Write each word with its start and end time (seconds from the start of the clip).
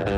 Hello, 0.00 0.16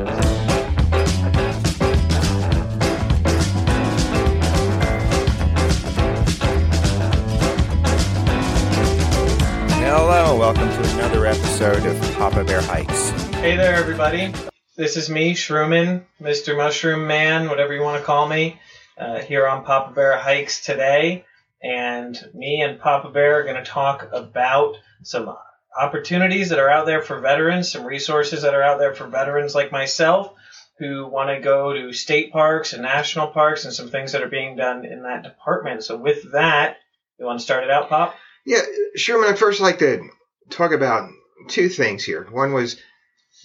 welcome 10.39 10.69
to 10.69 10.93
another 10.93 11.25
episode 11.25 11.85
of 11.85 12.01
Papa 12.13 12.45
Bear 12.45 12.61
Hikes. 12.61 13.09
Hey 13.33 13.57
there, 13.57 13.75
everybody. 13.75 14.33
This 14.77 14.95
is 14.95 15.09
me, 15.09 15.33
Shroomin, 15.33 16.05
Mr. 16.21 16.55
Mushroom 16.55 17.05
Man, 17.05 17.49
whatever 17.49 17.73
you 17.73 17.81
want 17.81 17.99
to 17.99 18.05
call 18.05 18.29
me, 18.29 18.61
uh, 18.97 19.19
here 19.19 19.45
on 19.45 19.65
Papa 19.65 19.91
Bear 19.93 20.17
Hikes 20.17 20.63
today. 20.63 21.25
And 21.61 22.17
me 22.33 22.61
and 22.61 22.79
Papa 22.79 23.09
Bear 23.09 23.41
are 23.41 23.43
going 23.43 23.61
to 23.61 23.69
talk 23.69 24.07
about 24.13 24.75
some 25.01 25.35
opportunities 25.79 26.49
that 26.49 26.59
are 26.59 26.69
out 26.69 26.85
there 26.85 27.01
for 27.01 27.19
veterans, 27.19 27.71
some 27.71 27.85
resources 27.85 28.41
that 28.43 28.53
are 28.53 28.63
out 28.63 28.79
there 28.79 28.93
for 28.93 29.07
veterans 29.07 29.55
like 29.55 29.71
myself 29.71 30.33
who 30.79 31.07
want 31.07 31.29
to 31.29 31.39
go 31.39 31.73
to 31.73 31.93
state 31.93 32.31
parks 32.31 32.73
and 32.73 32.81
national 32.81 33.27
parks 33.27 33.65
and 33.65 33.73
some 33.73 33.89
things 33.89 34.11
that 34.11 34.23
are 34.23 34.29
being 34.29 34.55
done 34.55 34.85
in 34.85 35.03
that 35.03 35.23
department. 35.23 35.83
So, 35.83 35.97
with 35.97 36.31
that, 36.33 36.77
you 37.19 37.25
want 37.25 37.39
to 37.39 37.45
start 37.45 37.63
it 37.63 37.69
out, 37.69 37.89
Pop? 37.89 38.15
Yeah, 38.45 38.61
Shroomin, 38.97 39.29
I'd 39.29 39.39
first 39.39 39.61
like 39.61 39.79
to 39.79 40.09
talk 40.49 40.71
about 40.71 41.09
two 41.47 41.69
things 41.69 42.03
here. 42.03 42.27
One 42.31 42.53
was 42.53 42.79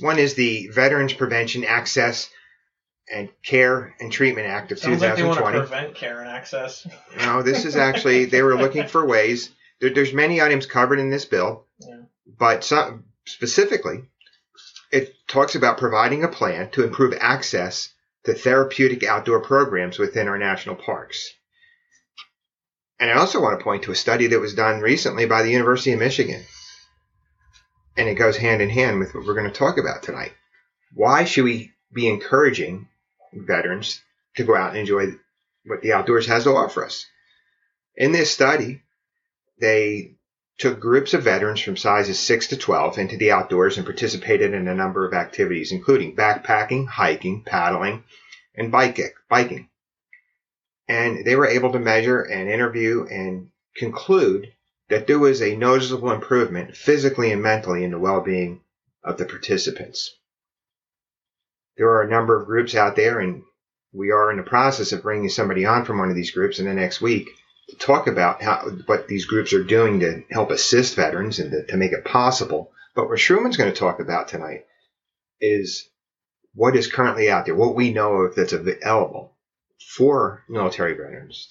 one 0.01 0.19
is 0.19 0.35
the 0.35 0.69
Veterans 0.69 1.13
Prevention 1.13 1.65
Access 1.65 2.29
and 3.13 3.29
Care 3.43 3.95
and 4.01 4.13
Treatment 4.13 4.47
Act 4.47 4.73
of 4.73 4.79
Sounds 4.79 5.01
like 5.01 5.17
they 5.17 5.23
want 5.23 5.39
to 5.39 5.45
2020. 5.45 5.67
prevent 5.67 5.95
care 5.95 6.21
and 6.21 6.29
access. 6.29 6.87
no, 7.19 7.43
this 7.43 7.65
is 7.65 7.77
actually 7.77 8.27
they 8.27 8.43
were 8.43 8.57
looking 8.57 8.87
for 8.87 9.07
ways. 9.07 9.51
There, 9.81 9.91
there's 9.91 10.13
many 10.13 10.41
items 10.41 10.67
covered 10.67 10.99
in 10.99 11.11
this 11.11 11.25
bill. 11.25 11.67
But 12.39 12.65
some, 12.65 13.05
specifically, 13.27 14.05
it 14.91 15.15
talks 15.27 15.55
about 15.55 15.79
providing 15.79 16.25
a 16.25 16.29
plan 16.29 16.71
to 16.71 16.85
improve 16.85 17.15
access 17.21 17.93
to 18.25 18.35
therapeutic 18.35 19.05
outdoor 19.05 19.41
programs 19.41 19.99
within 19.99 20.29
our 20.29 20.39
national 20.39 20.77
parks. 20.77 21.33
And 23.01 23.11
I 23.11 23.15
also 23.15 23.41
want 23.41 23.59
to 23.59 23.65
point 23.65 23.85
to 23.85 23.93
a 23.93 23.97
study 23.97 24.29
that 24.29 24.41
was 24.41 24.55
done 24.55 24.81
recently 24.81 25.27
by 25.27 25.43
the 25.43 25.51
University 25.51 25.93
of 25.93 26.01
Michigan. 26.01 26.45
And 27.97 28.09
it 28.09 28.15
goes 28.15 28.37
hand 28.37 28.61
in 28.61 28.71
hand 28.71 28.99
with 28.99 29.15
what 29.15 29.25
we're 29.25 29.35
going 29.35 29.51
to 29.51 29.59
talk 29.59 29.79
about 29.79 30.03
tonight. 30.03 30.33
Why 30.95 31.25
should 31.25 31.45
we 31.45 31.73
be 31.93 32.09
encouraging 32.09 32.89
veterans 33.33 34.01
to 34.37 34.45
go 34.45 34.57
out 34.57 34.71
and 34.71 34.79
enjoy 34.79 35.07
what 35.65 35.83
the 35.83 35.93
outdoors 35.93 36.27
has 36.27 36.45
to 36.45 36.51
offer 36.51 36.85
us? 36.85 37.07
In 37.97 38.13
this 38.13 38.31
study, 38.31 38.83
they 39.61 40.18
took 40.59 40.81
groups 40.81 41.15
of 41.15 41.23
veterans 41.23 41.61
from 41.61 41.77
sizes 41.77 42.19
6 42.19 42.49
to 42.49 42.57
12 42.57 42.99
into 42.99 43.17
the 43.17 43.31
outdoors 43.31 43.77
and 43.77 43.87
participated 43.87 44.53
in 44.53 44.67
a 44.67 44.75
number 44.75 45.07
of 45.07 45.15
activities, 45.15 45.71
including 45.71 46.17
backpacking, 46.17 46.87
hiking, 46.87 47.45
paddling, 47.45 48.03
and 48.57 48.73
biking. 48.73 49.69
And 50.89 51.25
they 51.25 51.37
were 51.37 51.47
able 51.47 51.73
to 51.73 51.79
measure 51.79 52.23
and 52.23 52.51
interview 52.51 53.07
and 53.09 53.51
conclude 53.77 54.49
that 54.89 55.07
there 55.07 55.19
was 55.19 55.43
a 55.43 55.57
noticeable 55.57 56.11
improvement 56.11 56.77
physically 56.77 57.31
and 57.31 57.43
mentally 57.43 57.85
in 57.85 57.93
the 57.93 57.99
well-being 57.99 58.61
of 59.05 59.17
the 59.17 59.27
participants. 59.27 60.17
There 61.77 61.91
are 61.91 62.03
a 62.03 62.11
number 62.11 62.41
of 62.41 62.47
groups 62.47 62.75
out 62.75 62.97
there, 62.97 63.21
and 63.21 63.45
we 63.93 64.11
are 64.11 64.33
in 64.33 64.39
the 64.39 64.43
process 64.43 64.91
of 64.91 65.03
bringing 65.03 65.29
somebody 65.29 65.65
on 65.65 65.85
from 65.85 65.99
one 65.99 66.09
of 66.09 66.17
these 66.17 66.33
groups 66.33 66.59
in 66.59 66.65
the 66.67 66.75
next 66.75 67.01
week 67.01 67.29
talk 67.79 68.07
about 68.07 68.43
how 68.43 68.69
what 68.87 69.09
these 69.09 69.27
groups 69.27 69.53
are 69.53 69.65
doing 69.65 70.01
to 70.01 70.23
help 70.31 70.51
assist 70.51 70.97
veterans 70.97 71.39
and 71.39 71.51
to, 71.51 71.67
to 71.67 71.77
make 71.77 71.93
it 71.93 72.05
possible. 72.05 72.73
But 72.95 73.09
what 73.09 73.19
Shroomin's 73.19 73.57
going 73.57 73.73
to 73.73 73.79
talk 73.79 74.01
about 74.01 74.29
tonight 74.29 74.65
is 75.41 75.89
what 76.55 76.77
is 76.77 76.91
currently 76.91 77.31
out 77.31 77.47
there, 77.47 77.55
what 77.55 77.75
we 77.77 77.93
know 77.93 78.15
of 78.15 78.35
that's 78.35 78.53
available 78.53 79.33
for 79.97 80.45
military 80.49 80.95
veterans. 80.95 81.49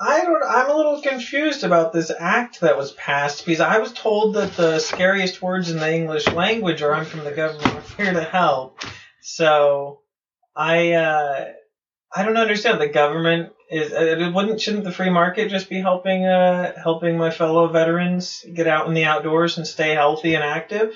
I 0.00 0.22
don't. 0.22 0.42
I'm 0.42 0.70
a 0.70 0.74
little 0.74 1.02
confused 1.02 1.62
about 1.62 1.92
this 1.92 2.10
act 2.18 2.60
that 2.60 2.78
was 2.78 2.92
passed 2.92 3.44
because 3.44 3.60
I 3.60 3.78
was 3.78 3.92
told 3.92 4.34
that 4.36 4.54
the 4.54 4.78
scariest 4.78 5.42
words 5.42 5.70
in 5.70 5.78
the 5.78 5.94
English 5.94 6.26
language 6.28 6.80
are 6.80 6.94
"I'm 6.94 7.04
from 7.04 7.24
the 7.24 7.32
government, 7.32 7.66
I'm 7.66 8.04
here 8.04 8.14
to 8.14 8.22
help." 8.22 8.80
So, 9.20 10.00
I 10.56 10.92
uh, 10.92 11.52
I 12.14 12.24
don't 12.24 12.36
understand. 12.36 12.80
The 12.80 12.88
government 12.88 13.52
is. 13.70 13.92
Uh, 13.92 14.30
wouldn't 14.34 14.60
shouldn't 14.60 14.84
the 14.84 14.92
free 14.92 15.10
market 15.10 15.48
just 15.50 15.68
be 15.68 15.80
helping 15.80 16.24
uh 16.26 16.72
helping 16.82 17.16
my 17.16 17.30
fellow 17.30 17.68
veterans 17.68 18.44
get 18.54 18.66
out 18.66 18.88
in 18.88 18.94
the 18.94 19.04
outdoors 19.04 19.58
and 19.58 19.66
stay 19.66 19.90
healthy 19.94 20.34
and 20.34 20.42
active? 20.44 20.94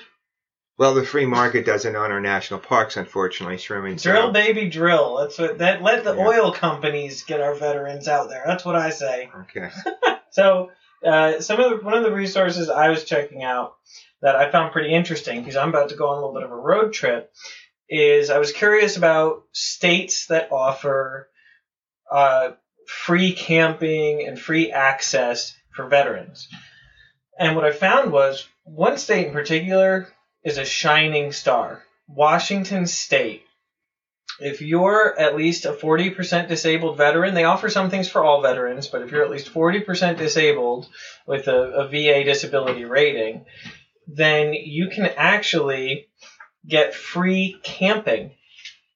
Well, 0.77 0.93
the 0.93 1.05
free 1.05 1.25
market 1.25 1.65
doesn't 1.65 1.95
own 1.95 2.11
our 2.11 2.19
national 2.19 2.59
parks, 2.59 2.97
unfortunately, 2.97 3.55
Shroomin. 3.55 3.97
so- 3.97 4.11
Drill, 4.11 4.31
baby, 4.33 4.69
drill. 4.69 5.15
That's 5.19 5.37
what 5.39 5.59
that. 5.59 5.81
Let 5.81 6.03
the 6.03 6.15
Yeah. 6.15 6.27
oil 6.27 6.51
companies 6.51 7.23
get 7.23 7.39
our 7.39 7.55
veterans 7.55 8.09
out 8.09 8.27
there. 8.29 8.43
That's 8.45 8.65
what 8.65 8.75
I 8.75 8.89
say. 8.89 9.29
Okay. 9.41 9.69
So, 10.31 10.69
uh, 11.05 11.39
some 11.39 11.61
of 11.61 11.69
the, 11.79 11.85
one 11.85 11.93
of 11.93 12.03
the 12.03 12.11
resources 12.11 12.69
I 12.69 12.89
was 12.89 13.05
checking 13.05 13.41
out 13.41 13.75
that 14.21 14.35
I 14.35 14.51
found 14.51 14.73
pretty 14.73 14.93
interesting 14.93 15.39
because 15.39 15.55
I'm 15.55 15.69
about 15.69 15.87
to 15.89 15.95
go 15.95 16.09
on 16.09 16.17
a 16.17 16.19
little 16.19 16.33
bit 16.33 16.43
of 16.43 16.51
a 16.51 16.55
road 16.57 16.91
trip 16.91 17.31
is 17.89 18.29
I 18.29 18.39
was 18.39 18.51
curious 18.51 18.97
about 18.97 19.43
states 19.51 20.27
that 20.27 20.51
offer 20.51 21.29
uh, 22.11 22.51
free 22.87 23.33
camping 23.33 24.27
and 24.27 24.39
free 24.39 24.71
access 24.71 25.55
for 25.75 25.87
veterans. 25.87 26.47
And 27.37 27.55
what 27.55 27.65
I 27.65 27.71
found 27.71 28.11
was 28.11 28.47
one 28.63 28.97
state 28.97 29.27
in 29.27 29.33
particular 29.33 30.07
is 30.43 30.57
a 30.57 30.65
shining 30.65 31.31
star 31.31 31.83
Washington 32.07 32.87
State. 32.87 33.43
If 34.39 34.61
you're 34.61 35.17
at 35.17 35.35
least 35.35 35.65
a 35.65 35.71
40% 35.71 36.49
disabled 36.49 36.97
veteran, 36.97 37.33
they 37.33 37.45
offer 37.45 37.69
some 37.69 37.89
things 37.89 38.09
for 38.09 38.23
all 38.23 38.41
veterans, 38.41 38.87
but 38.87 39.01
if 39.01 39.11
you're 39.11 39.23
at 39.23 39.31
least 39.31 39.53
40% 39.53 40.17
disabled 40.17 40.87
with 41.25 41.47
a, 41.47 41.55
a 41.55 41.87
VA 41.87 42.23
disability 42.25 42.83
rating, 42.83 43.45
then 44.07 44.53
you 44.53 44.89
can 44.89 45.05
actually 45.05 46.07
get 46.67 46.95
free 46.95 47.59
camping 47.63 48.31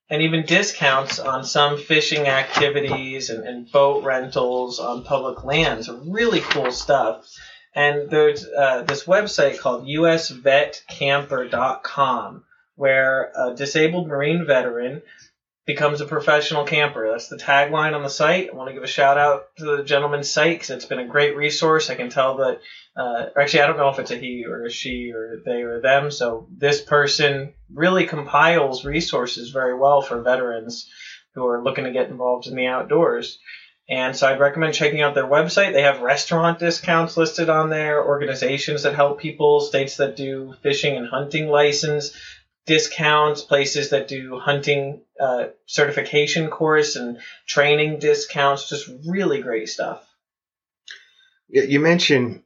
and 0.09 0.21
even 0.21 0.45
discounts 0.45 1.19
on 1.19 1.43
some 1.43 1.77
fishing 1.77 2.27
activities 2.27 3.29
and, 3.29 3.45
and 3.47 3.71
boat 3.71 4.03
rentals 4.03 4.79
on 4.79 5.03
public 5.03 5.43
lands. 5.43 5.89
Really 5.89 6.41
cool 6.41 6.71
stuff. 6.71 7.27
And 7.75 8.09
there's 8.09 8.43
uh, 8.45 8.83
this 8.87 9.03
website 9.03 9.59
called 9.59 9.87
usvetcamper.com 9.87 12.43
where 12.75 13.31
a 13.35 13.53
disabled 13.53 14.07
Marine 14.07 14.45
veteran 14.45 15.03
becomes 15.69 16.01
a 16.01 16.05
professional 16.07 16.65
camper. 16.65 17.11
That's 17.11 17.27
the 17.27 17.37
tagline 17.37 17.93
on 17.93 18.01
the 18.01 18.09
site. 18.09 18.49
I 18.51 18.55
want 18.55 18.69
to 18.69 18.73
give 18.73 18.81
a 18.81 18.87
shout 18.87 19.19
out 19.19 19.55
to 19.59 19.77
the 19.77 19.83
gentleman's 19.83 20.27
site 20.27 20.55
because 20.55 20.71
it's 20.71 20.85
been 20.85 20.97
a 20.97 21.07
great 21.07 21.37
resource. 21.37 21.91
I 21.91 21.95
can 21.95 22.09
tell 22.09 22.37
that, 22.37 22.59
uh, 22.97 23.25
actually, 23.39 23.61
I 23.61 23.67
don't 23.67 23.77
know 23.77 23.89
if 23.89 23.99
it's 23.99 24.09
a 24.09 24.15
he 24.15 24.45
or 24.47 24.65
a 24.65 24.71
she 24.71 25.11
or 25.13 25.43
they 25.45 25.61
or 25.61 25.79
them. 25.79 26.09
So 26.09 26.47
this 26.57 26.81
person 26.81 27.53
really 27.71 28.07
compiles 28.07 28.83
resources 28.83 29.51
very 29.51 29.77
well 29.77 30.01
for 30.01 30.23
veterans 30.23 30.89
who 31.35 31.45
are 31.45 31.63
looking 31.63 31.83
to 31.83 31.91
get 31.91 32.09
involved 32.09 32.47
in 32.47 32.55
the 32.55 32.65
outdoors. 32.65 33.37
And 33.87 34.15
so 34.15 34.27
I'd 34.27 34.39
recommend 34.39 34.73
checking 34.73 35.01
out 35.01 35.13
their 35.13 35.27
website. 35.27 35.73
They 35.73 35.83
have 35.83 36.01
restaurant 36.01 36.57
discounts 36.57 37.15
listed 37.15 37.47
on 37.47 37.69
there, 37.69 38.03
organizations 38.03 38.81
that 38.83 38.95
help 38.95 39.19
people, 39.19 39.59
states 39.59 39.97
that 39.97 40.15
do 40.15 40.55
fishing 40.63 40.97
and 40.97 41.07
hunting 41.07 41.47
license 41.47 42.11
discounts, 42.69 43.41
places 43.41 43.89
that 43.89 44.07
do 44.07 44.37
hunting 44.37 45.01
uh, 45.19 45.45
certification 45.65 46.51
course 46.51 46.95
and 46.95 47.17
training 47.47 47.97
discounts. 47.97 48.69
Just 48.69 48.87
really 49.07 49.41
great 49.41 49.69
stuff. 49.69 50.07
You 51.49 51.79
mentioned 51.79 52.43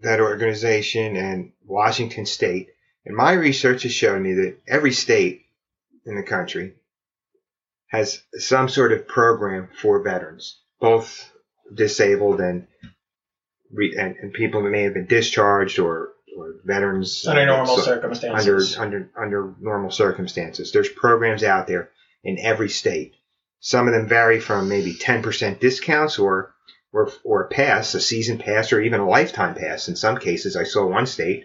that 0.00 0.18
organization 0.18 1.16
and 1.16 1.52
Washington 1.64 2.26
State, 2.26 2.70
and 3.06 3.16
my 3.16 3.34
research 3.34 3.84
has 3.84 3.92
shown 3.92 4.20
me 4.24 4.32
that 4.32 4.56
every 4.66 4.92
state 4.92 5.46
in 6.04 6.16
the 6.16 6.24
country 6.24 6.74
has 7.86 8.20
some 8.34 8.68
sort 8.68 8.90
of 8.90 9.06
program 9.06 9.68
for 9.80 10.02
veterans, 10.02 10.58
both 10.80 11.30
disabled 11.72 12.40
and 12.40 12.66
and, 13.70 14.16
and 14.16 14.32
people 14.32 14.64
that 14.64 14.70
may 14.70 14.82
have 14.82 14.94
been 14.94 15.06
discharged 15.06 15.78
or 15.78 16.11
or 16.36 16.54
veterans 16.64 17.26
Under 17.26 17.46
normal 17.46 17.76
so- 17.76 17.82
circumstances. 17.82 18.76
under 18.76 18.82
under 18.82 19.10
under 19.16 19.54
normal 19.60 19.90
circumstances. 19.90 20.72
There's 20.72 20.88
programs 20.88 21.42
out 21.44 21.66
there 21.66 21.90
in 22.24 22.38
every 22.38 22.68
state. 22.68 23.14
Some 23.60 23.86
of 23.88 23.94
them 23.94 24.08
vary 24.08 24.40
from 24.40 24.68
maybe 24.68 24.94
10% 24.94 25.60
discounts 25.60 26.18
or 26.18 26.54
or 26.92 27.10
or 27.24 27.44
a 27.44 27.48
pass, 27.48 27.94
a 27.94 28.00
season 28.00 28.38
pass, 28.38 28.72
or 28.72 28.80
even 28.80 29.00
a 29.00 29.08
lifetime 29.08 29.54
pass. 29.54 29.88
In 29.88 29.96
some 29.96 30.18
cases, 30.18 30.56
I 30.56 30.64
saw 30.64 30.86
one 30.86 31.06
state 31.06 31.44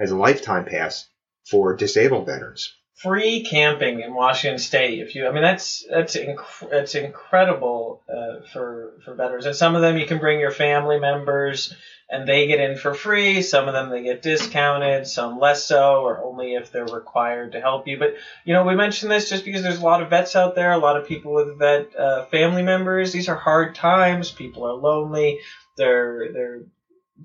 as 0.00 0.10
a 0.10 0.16
lifetime 0.16 0.64
pass 0.64 1.08
for 1.48 1.74
disabled 1.76 2.26
veterans. 2.26 2.74
free 2.96 3.44
camping 3.44 4.00
in 4.00 4.12
Washington 4.12 4.58
State. 4.58 4.98
If 4.98 5.14
you, 5.14 5.28
I 5.28 5.30
mean, 5.32 5.42
that's 5.42 5.84
that's 5.90 6.16
inc- 6.16 6.70
that's 6.70 6.94
incredible 6.94 8.02
uh, 8.08 8.46
for 8.52 8.94
for 9.04 9.14
veterans. 9.14 9.46
And 9.46 9.54
some 9.56 9.74
of 9.76 9.82
them 9.82 9.96
you 9.98 10.06
can 10.06 10.18
bring 10.18 10.40
your 10.40 10.50
family 10.50 10.98
members, 10.98 11.74
and 12.10 12.26
they 12.26 12.46
get 12.46 12.60
in 12.60 12.76
for 12.76 12.94
free. 12.94 13.42
Some 13.42 13.68
of 13.68 13.74
them 13.74 13.90
they 13.90 14.02
get 14.02 14.22
discounted. 14.22 15.06
Some 15.06 15.38
less 15.38 15.64
so, 15.64 16.02
or 16.02 16.22
only 16.24 16.54
if 16.54 16.72
they're 16.72 16.86
required 16.86 17.52
to 17.52 17.60
help 17.60 17.86
you. 17.86 17.98
But 17.98 18.16
you 18.44 18.54
know, 18.54 18.64
we 18.64 18.74
mentioned 18.74 19.10
this 19.10 19.28
just 19.28 19.44
because 19.44 19.62
there's 19.62 19.80
a 19.80 19.84
lot 19.84 20.02
of 20.02 20.10
vets 20.10 20.36
out 20.36 20.54
there, 20.54 20.72
a 20.72 20.78
lot 20.78 20.96
of 20.96 21.06
people 21.06 21.34
with 21.34 21.58
vet 21.58 21.94
uh, 21.96 22.24
family 22.26 22.62
members. 22.62 23.12
These 23.12 23.28
are 23.28 23.36
hard 23.36 23.74
times. 23.74 24.30
People 24.30 24.64
are 24.64 24.74
lonely. 24.74 25.40
They're 25.76 26.32
they're 26.32 26.60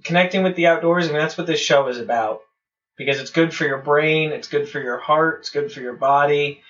connecting 0.04 0.44
with 0.44 0.56
the 0.56 0.68
outdoors, 0.68 1.08
and 1.08 1.16
that's 1.16 1.38
what 1.38 1.48
this 1.48 1.60
show 1.60 1.88
is 1.88 2.00
about 2.00 2.42
because 2.98 3.20
it's 3.20 3.32
good 3.32 3.54
for 3.54 3.66
your 3.66 3.80
brain, 3.80 4.32
it's 4.32 4.48
good 4.48 4.70
for 4.70 4.80
your 4.80 4.98
heart, 4.98 5.40
it's 5.40 5.50
good 5.50 5.72
for 5.72 5.82
your 5.82 5.96
body 5.96 6.62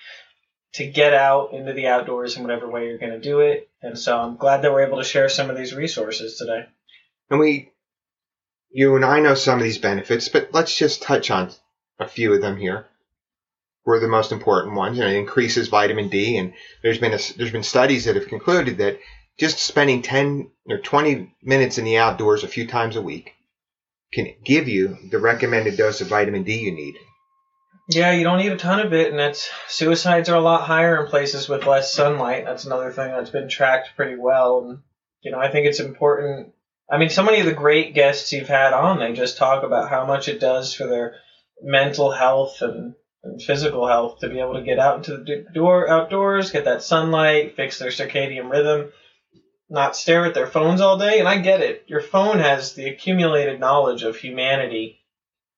to 0.74 0.86
get 0.86 1.14
out 1.14 1.52
into 1.52 1.72
the 1.72 1.86
outdoors 1.86 2.36
in 2.36 2.42
whatever 2.42 2.68
way 2.68 2.86
you're 2.86 2.98
going 2.98 3.12
to 3.12 3.20
do 3.20 3.40
it. 3.40 3.68
And 3.82 3.98
so 3.98 4.18
I'm 4.18 4.36
glad 4.36 4.62
that 4.62 4.72
we're 4.72 4.86
able 4.86 4.98
to 4.98 5.04
share 5.04 5.28
some 5.28 5.50
of 5.50 5.56
these 5.56 5.74
resources 5.74 6.36
today. 6.36 6.66
And 7.30 7.38
we, 7.38 7.70
you 8.74 8.96
and 8.96 9.04
I 9.04 9.20
know 9.20 9.34
some 9.34 9.58
of 9.58 9.64
these 9.64 9.78
benefits, 9.78 10.28
but 10.28 10.48
let's 10.52 10.76
just 10.76 11.00
touch 11.00 11.30
on 11.30 11.52
a 12.00 12.08
few 12.08 12.34
of 12.34 12.42
them 12.42 12.56
here. 12.56 12.86
Were 13.86 14.00
the 14.00 14.08
most 14.08 14.32
important 14.32 14.74
ones. 14.74 14.98
You 14.98 15.04
know, 15.04 15.10
it 15.10 15.16
increases 15.16 15.68
vitamin 15.68 16.08
D, 16.08 16.36
and 16.38 16.54
there's 16.82 16.98
been 16.98 17.14
a, 17.14 17.18
there's 17.36 17.52
been 17.52 17.62
studies 17.62 18.06
that 18.06 18.16
have 18.16 18.28
concluded 18.28 18.78
that 18.78 18.98
just 19.38 19.60
spending 19.60 20.02
10 20.02 20.50
or 20.68 20.78
20 20.78 21.34
minutes 21.42 21.78
in 21.78 21.84
the 21.84 21.98
outdoors 21.98 22.42
a 22.42 22.48
few 22.48 22.66
times 22.66 22.96
a 22.96 23.02
week 23.02 23.34
can 24.12 24.34
give 24.44 24.68
you 24.68 24.96
the 25.10 25.18
recommended 25.18 25.76
dose 25.76 26.00
of 26.00 26.08
vitamin 26.08 26.42
D 26.42 26.58
you 26.58 26.72
need. 26.72 26.96
Yeah, 27.88 28.12
you 28.12 28.24
don't 28.24 28.38
need 28.38 28.52
a 28.52 28.56
ton 28.56 28.80
of 28.80 28.92
it, 28.92 29.12
and 29.12 29.20
it's 29.20 29.48
suicides 29.68 30.28
are 30.28 30.36
a 30.36 30.40
lot 30.40 30.62
higher 30.62 31.04
in 31.04 31.10
places 31.10 31.48
with 31.48 31.66
less 31.66 31.92
sunlight. 31.92 32.44
That's 32.44 32.64
another 32.64 32.90
thing 32.90 33.12
that's 33.12 33.30
been 33.30 33.48
tracked 33.48 33.90
pretty 33.94 34.16
well. 34.16 34.66
And 34.66 34.78
you 35.20 35.30
know, 35.30 35.38
I 35.38 35.50
think 35.50 35.66
it's 35.66 35.80
important. 35.80 36.54
I 36.90 36.98
mean, 36.98 37.08
so 37.08 37.22
many 37.22 37.40
of 37.40 37.46
the 37.46 37.52
great 37.52 37.94
guests 37.94 38.32
you've 38.32 38.48
had 38.48 38.72
on, 38.72 38.98
they 38.98 39.12
just 39.12 39.36
talk 39.36 39.62
about 39.62 39.88
how 39.88 40.04
much 40.04 40.28
it 40.28 40.38
does 40.38 40.74
for 40.74 40.86
their 40.86 41.16
mental 41.62 42.10
health 42.10 42.60
and, 42.60 42.94
and 43.22 43.42
physical 43.42 43.86
health 43.86 44.20
to 44.20 44.28
be 44.28 44.40
able 44.40 44.54
to 44.54 44.62
get 44.62 44.78
out 44.78 44.96
into 44.96 45.16
the 45.16 45.46
door 45.54 45.88
outdoors, 45.88 46.50
get 46.50 46.64
that 46.66 46.82
sunlight, 46.82 47.56
fix 47.56 47.78
their 47.78 47.90
circadian 47.90 48.50
rhythm 48.50 48.92
not 49.68 49.96
stare 49.96 50.26
at 50.26 50.34
their 50.34 50.46
phones 50.46 50.80
all 50.80 50.98
day. 50.98 51.18
And 51.18 51.28
I 51.28 51.38
get 51.38 51.60
it. 51.60 51.84
Your 51.86 52.00
phone 52.00 52.38
has 52.38 52.74
the 52.74 52.88
accumulated 52.88 53.60
knowledge 53.60 54.02
of 54.02 54.16
humanity 54.16 55.00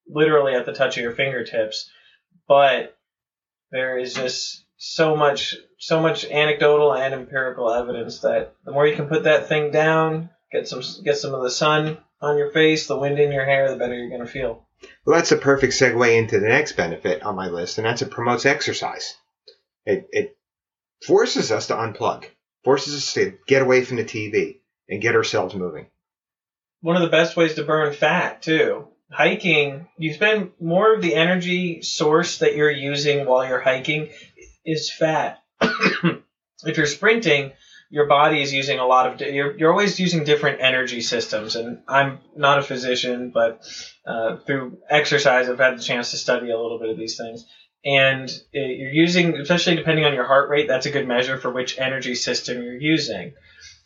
literally 0.08 0.54
at 0.54 0.66
the 0.66 0.72
touch 0.72 0.96
of 0.96 1.02
your 1.02 1.12
fingertips. 1.12 1.90
But 2.48 2.96
there 3.70 3.98
is 3.98 4.14
just 4.14 4.64
so 4.76 5.16
much 5.16 5.56
so 5.78 6.00
much 6.00 6.24
anecdotal 6.24 6.94
and 6.94 7.12
empirical 7.12 7.70
evidence 7.70 8.20
that 8.20 8.54
the 8.64 8.72
more 8.72 8.86
you 8.86 8.96
can 8.96 9.08
put 9.08 9.24
that 9.24 9.48
thing 9.48 9.70
down, 9.70 10.30
get 10.52 10.68
some 10.68 10.82
get 11.04 11.18
some 11.18 11.34
of 11.34 11.42
the 11.42 11.50
sun 11.50 11.98
on 12.20 12.38
your 12.38 12.50
face, 12.50 12.86
the 12.86 12.98
wind 12.98 13.18
in 13.18 13.32
your 13.32 13.44
hair, 13.44 13.70
the 13.70 13.76
better 13.76 13.94
you're 13.94 14.08
going 14.08 14.20
to 14.20 14.26
feel. 14.26 14.66
Well, 15.04 15.16
that's 15.16 15.32
a 15.32 15.36
perfect 15.36 15.72
segue 15.72 16.16
into 16.18 16.38
the 16.38 16.48
next 16.48 16.72
benefit 16.72 17.22
on 17.22 17.34
my 17.34 17.48
list, 17.48 17.78
and 17.78 17.86
that's 17.86 18.02
it 18.02 18.10
promotes 18.10 18.46
exercise. 18.46 19.16
It, 19.84 20.08
it 20.12 20.36
forces 21.06 21.52
us 21.52 21.68
to 21.68 21.74
unplug 21.74 22.26
forces 22.66 22.96
us 22.96 23.14
to 23.14 23.38
get 23.46 23.62
away 23.62 23.84
from 23.84 23.96
the 23.96 24.04
TV 24.04 24.58
and 24.88 25.00
get 25.00 25.14
ourselves 25.14 25.54
moving. 25.54 25.86
One 26.80 26.96
of 26.96 27.02
the 27.02 27.08
best 27.08 27.36
ways 27.36 27.54
to 27.54 27.62
burn 27.62 27.94
fat, 27.94 28.42
too. 28.42 28.88
Hiking, 29.08 29.86
you 29.96 30.12
spend 30.12 30.50
more 30.60 30.92
of 30.92 31.00
the 31.00 31.14
energy 31.14 31.80
source 31.82 32.38
that 32.38 32.56
you're 32.56 32.68
using 32.68 33.24
while 33.24 33.46
you're 33.46 33.60
hiking 33.60 34.10
is 34.64 34.92
fat. 34.92 35.38
if 35.60 36.76
you're 36.76 36.86
sprinting, 36.86 37.52
your 37.90 38.06
body 38.06 38.42
is 38.42 38.52
using 38.52 38.78
a 38.78 38.86
lot 38.86 39.06
of 39.06 39.20
you're, 39.20 39.56
you're 39.56 39.70
always 39.70 39.98
using 40.00 40.24
different 40.24 40.60
energy 40.60 41.00
systems 41.00 41.56
and 41.56 41.82
i'm 41.88 42.18
not 42.36 42.58
a 42.58 42.62
physician 42.62 43.30
but 43.32 43.62
uh, 44.06 44.36
through 44.38 44.78
exercise 44.88 45.48
i've 45.48 45.58
had 45.58 45.78
the 45.78 45.82
chance 45.82 46.10
to 46.10 46.16
study 46.16 46.50
a 46.50 46.58
little 46.58 46.78
bit 46.78 46.90
of 46.90 46.96
these 46.96 47.16
things 47.16 47.44
and 47.86 48.28
you're 48.52 48.90
using, 48.90 49.36
especially 49.36 49.76
depending 49.76 50.04
on 50.04 50.12
your 50.12 50.26
heart 50.26 50.50
rate, 50.50 50.66
that's 50.66 50.86
a 50.86 50.90
good 50.90 51.06
measure 51.06 51.38
for 51.38 51.52
which 51.52 51.78
energy 51.78 52.16
system 52.16 52.60
you're 52.60 52.74
using. 52.74 53.32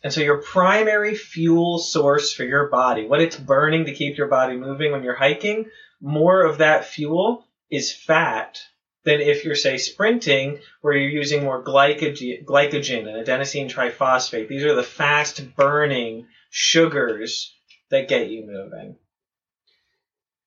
And 0.03 0.11
so 0.11 0.21
your 0.21 0.41
primary 0.41 1.13
fuel 1.13 1.77
source 1.77 2.33
for 2.33 2.43
your 2.43 2.67
body, 2.67 3.05
what 3.05 3.21
it's 3.21 3.35
burning 3.35 3.85
to 3.85 3.93
keep 3.93 4.17
your 4.17 4.27
body 4.27 4.55
moving 4.55 4.91
when 4.91 5.03
you're 5.03 5.13
hiking, 5.13 5.69
more 6.01 6.41
of 6.41 6.57
that 6.57 6.85
fuel 6.85 7.45
is 7.69 7.93
fat 7.93 8.63
than 9.03 9.21
if 9.21 9.45
you're 9.45 9.55
say 9.55 9.77
sprinting 9.77 10.59
where 10.81 10.93
you're 10.93 11.09
using 11.09 11.43
more 11.43 11.63
glycogen, 11.63 12.45
glycogen 12.45 13.07
and 13.07 13.25
adenosine 13.25 13.69
triphosphate. 13.69 14.47
These 14.47 14.63
are 14.63 14.75
the 14.75 14.83
fast 14.83 15.55
burning 15.55 16.27
sugars 16.49 17.53
that 17.89 18.07
get 18.07 18.29
you 18.29 18.45
moving. 18.45 18.97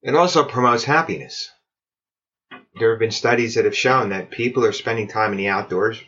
It 0.02 0.14
also 0.14 0.44
promotes 0.44 0.84
happiness 0.84 1.50
there 2.78 2.90
have 2.90 2.98
been 2.98 3.10
studies 3.10 3.54
that 3.54 3.64
have 3.64 3.76
shown 3.76 4.10
that 4.10 4.30
people 4.30 4.64
are 4.64 4.72
spending 4.72 5.08
time 5.08 5.32
in 5.32 5.38
the 5.38 5.48
outdoors 5.48 6.02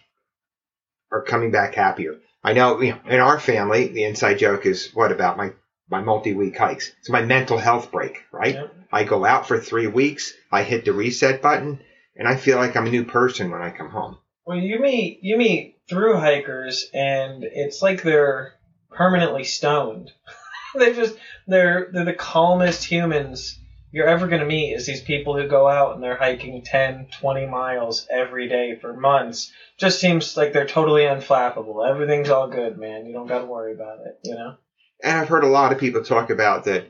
are 1.12 1.22
coming 1.22 1.50
back 1.50 1.74
happier. 1.74 2.18
I 2.42 2.52
know, 2.52 2.80
you 2.80 2.92
know 2.92 3.00
in 3.08 3.20
our 3.20 3.38
family, 3.38 3.88
the 3.88 4.04
inside 4.04 4.38
joke 4.38 4.66
is 4.66 4.90
what 4.94 5.12
about 5.12 5.36
my 5.36 5.52
my 5.88 6.00
multi-week 6.00 6.56
hikes? 6.56 6.90
It's 6.98 7.10
my 7.10 7.22
mental 7.22 7.58
health 7.58 7.92
break, 7.92 8.24
right? 8.32 8.54
Yep. 8.54 8.74
I 8.92 9.04
go 9.04 9.24
out 9.24 9.46
for 9.46 9.58
three 9.58 9.86
weeks, 9.86 10.34
I 10.50 10.64
hit 10.64 10.84
the 10.84 10.92
reset 10.92 11.40
button, 11.40 11.78
and 12.16 12.28
I 12.28 12.36
feel 12.36 12.58
like 12.58 12.76
I'm 12.76 12.86
a 12.86 12.90
new 12.90 13.04
person 13.04 13.50
when 13.50 13.62
I 13.62 13.70
come 13.70 13.90
home. 13.90 14.18
Well, 14.44 14.58
you 14.58 14.78
meet 14.78 15.20
you 15.22 15.36
meet 15.36 15.76
through 15.88 16.18
hikers, 16.18 16.86
and 16.92 17.44
it's 17.44 17.82
like 17.82 18.02
they're 18.02 18.54
permanently 18.90 19.44
stoned. 19.44 20.12
they're 20.74 20.94
just 20.94 21.16
they're 21.46 21.88
they're 21.92 22.04
the 22.04 22.12
calmest 22.12 22.84
humans 22.84 23.58
you're 23.96 24.08
ever 24.08 24.26
going 24.26 24.40
to 24.40 24.46
meet 24.46 24.74
is 24.74 24.84
these 24.84 25.00
people 25.00 25.36
who 25.36 25.46
go 25.46 25.66
out 25.66 25.94
and 25.94 26.02
they're 26.02 26.16
hiking 26.16 26.62
10, 26.62 27.06
20 27.18 27.46
miles 27.46 28.06
every 28.10 28.46
day 28.46 28.78
for 28.78 28.92
months. 28.92 29.50
Just 29.78 30.00
seems 30.00 30.36
like 30.36 30.52
they're 30.52 30.66
totally 30.66 31.04
unflappable. 31.04 31.88
Everything's 31.88 32.28
all 32.28 32.46
good, 32.46 32.76
man. 32.76 33.06
You 33.06 33.14
don't 33.14 33.26
got 33.26 33.38
to 33.38 33.46
worry 33.46 33.72
about 33.72 34.00
it, 34.00 34.18
you 34.22 34.34
know? 34.34 34.56
And 35.02 35.16
I've 35.16 35.28
heard 35.28 35.44
a 35.44 35.48
lot 35.48 35.72
of 35.72 35.78
people 35.78 36.02
talk 36.02 36.28
about 36.28 36.64
that 36.64 36.86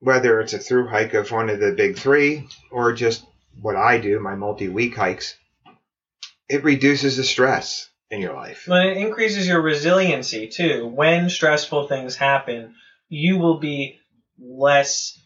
whether 0.00 0.40
it's 0.40 0.54
a 0.54 0.58
through 0.58 0.88
hike 0.88 1.14
of 1.14 1.30
one 1.30 1.48
of 1.48 1.60
the 1.60 1.70
big 1.70 1.96
three 1.96 2.48
or 2.72 2.92
just 2.92 3.24
what 3.60 3.76
I 3.76 3.98
do, 3.98 4.20
my 4.20 4.34
multi 4.34 4.68
week 4.68 4.96
hikes, 4.96 5.36
it 6.48 6.64
reduces 6.64 7.16
the 7.16 7.24
stress 7.24 7.88
in 8.10 8.20
your 8.20 8.34
life. 8.34 8.64
But 8.66 8.86
it 8.86 8.96
increases 8.96 9.46
your 9.46 9.60
resiliency 9.60 10.48
too. 10.48 10.86
When 10.86 11.30
stressful 11.30 11.86
things 11.86 12.16
happen, 12.16 12.74
you 13.08 13.38
will 13.38 13.58
be 13.58 14.00
less 14.38 15.18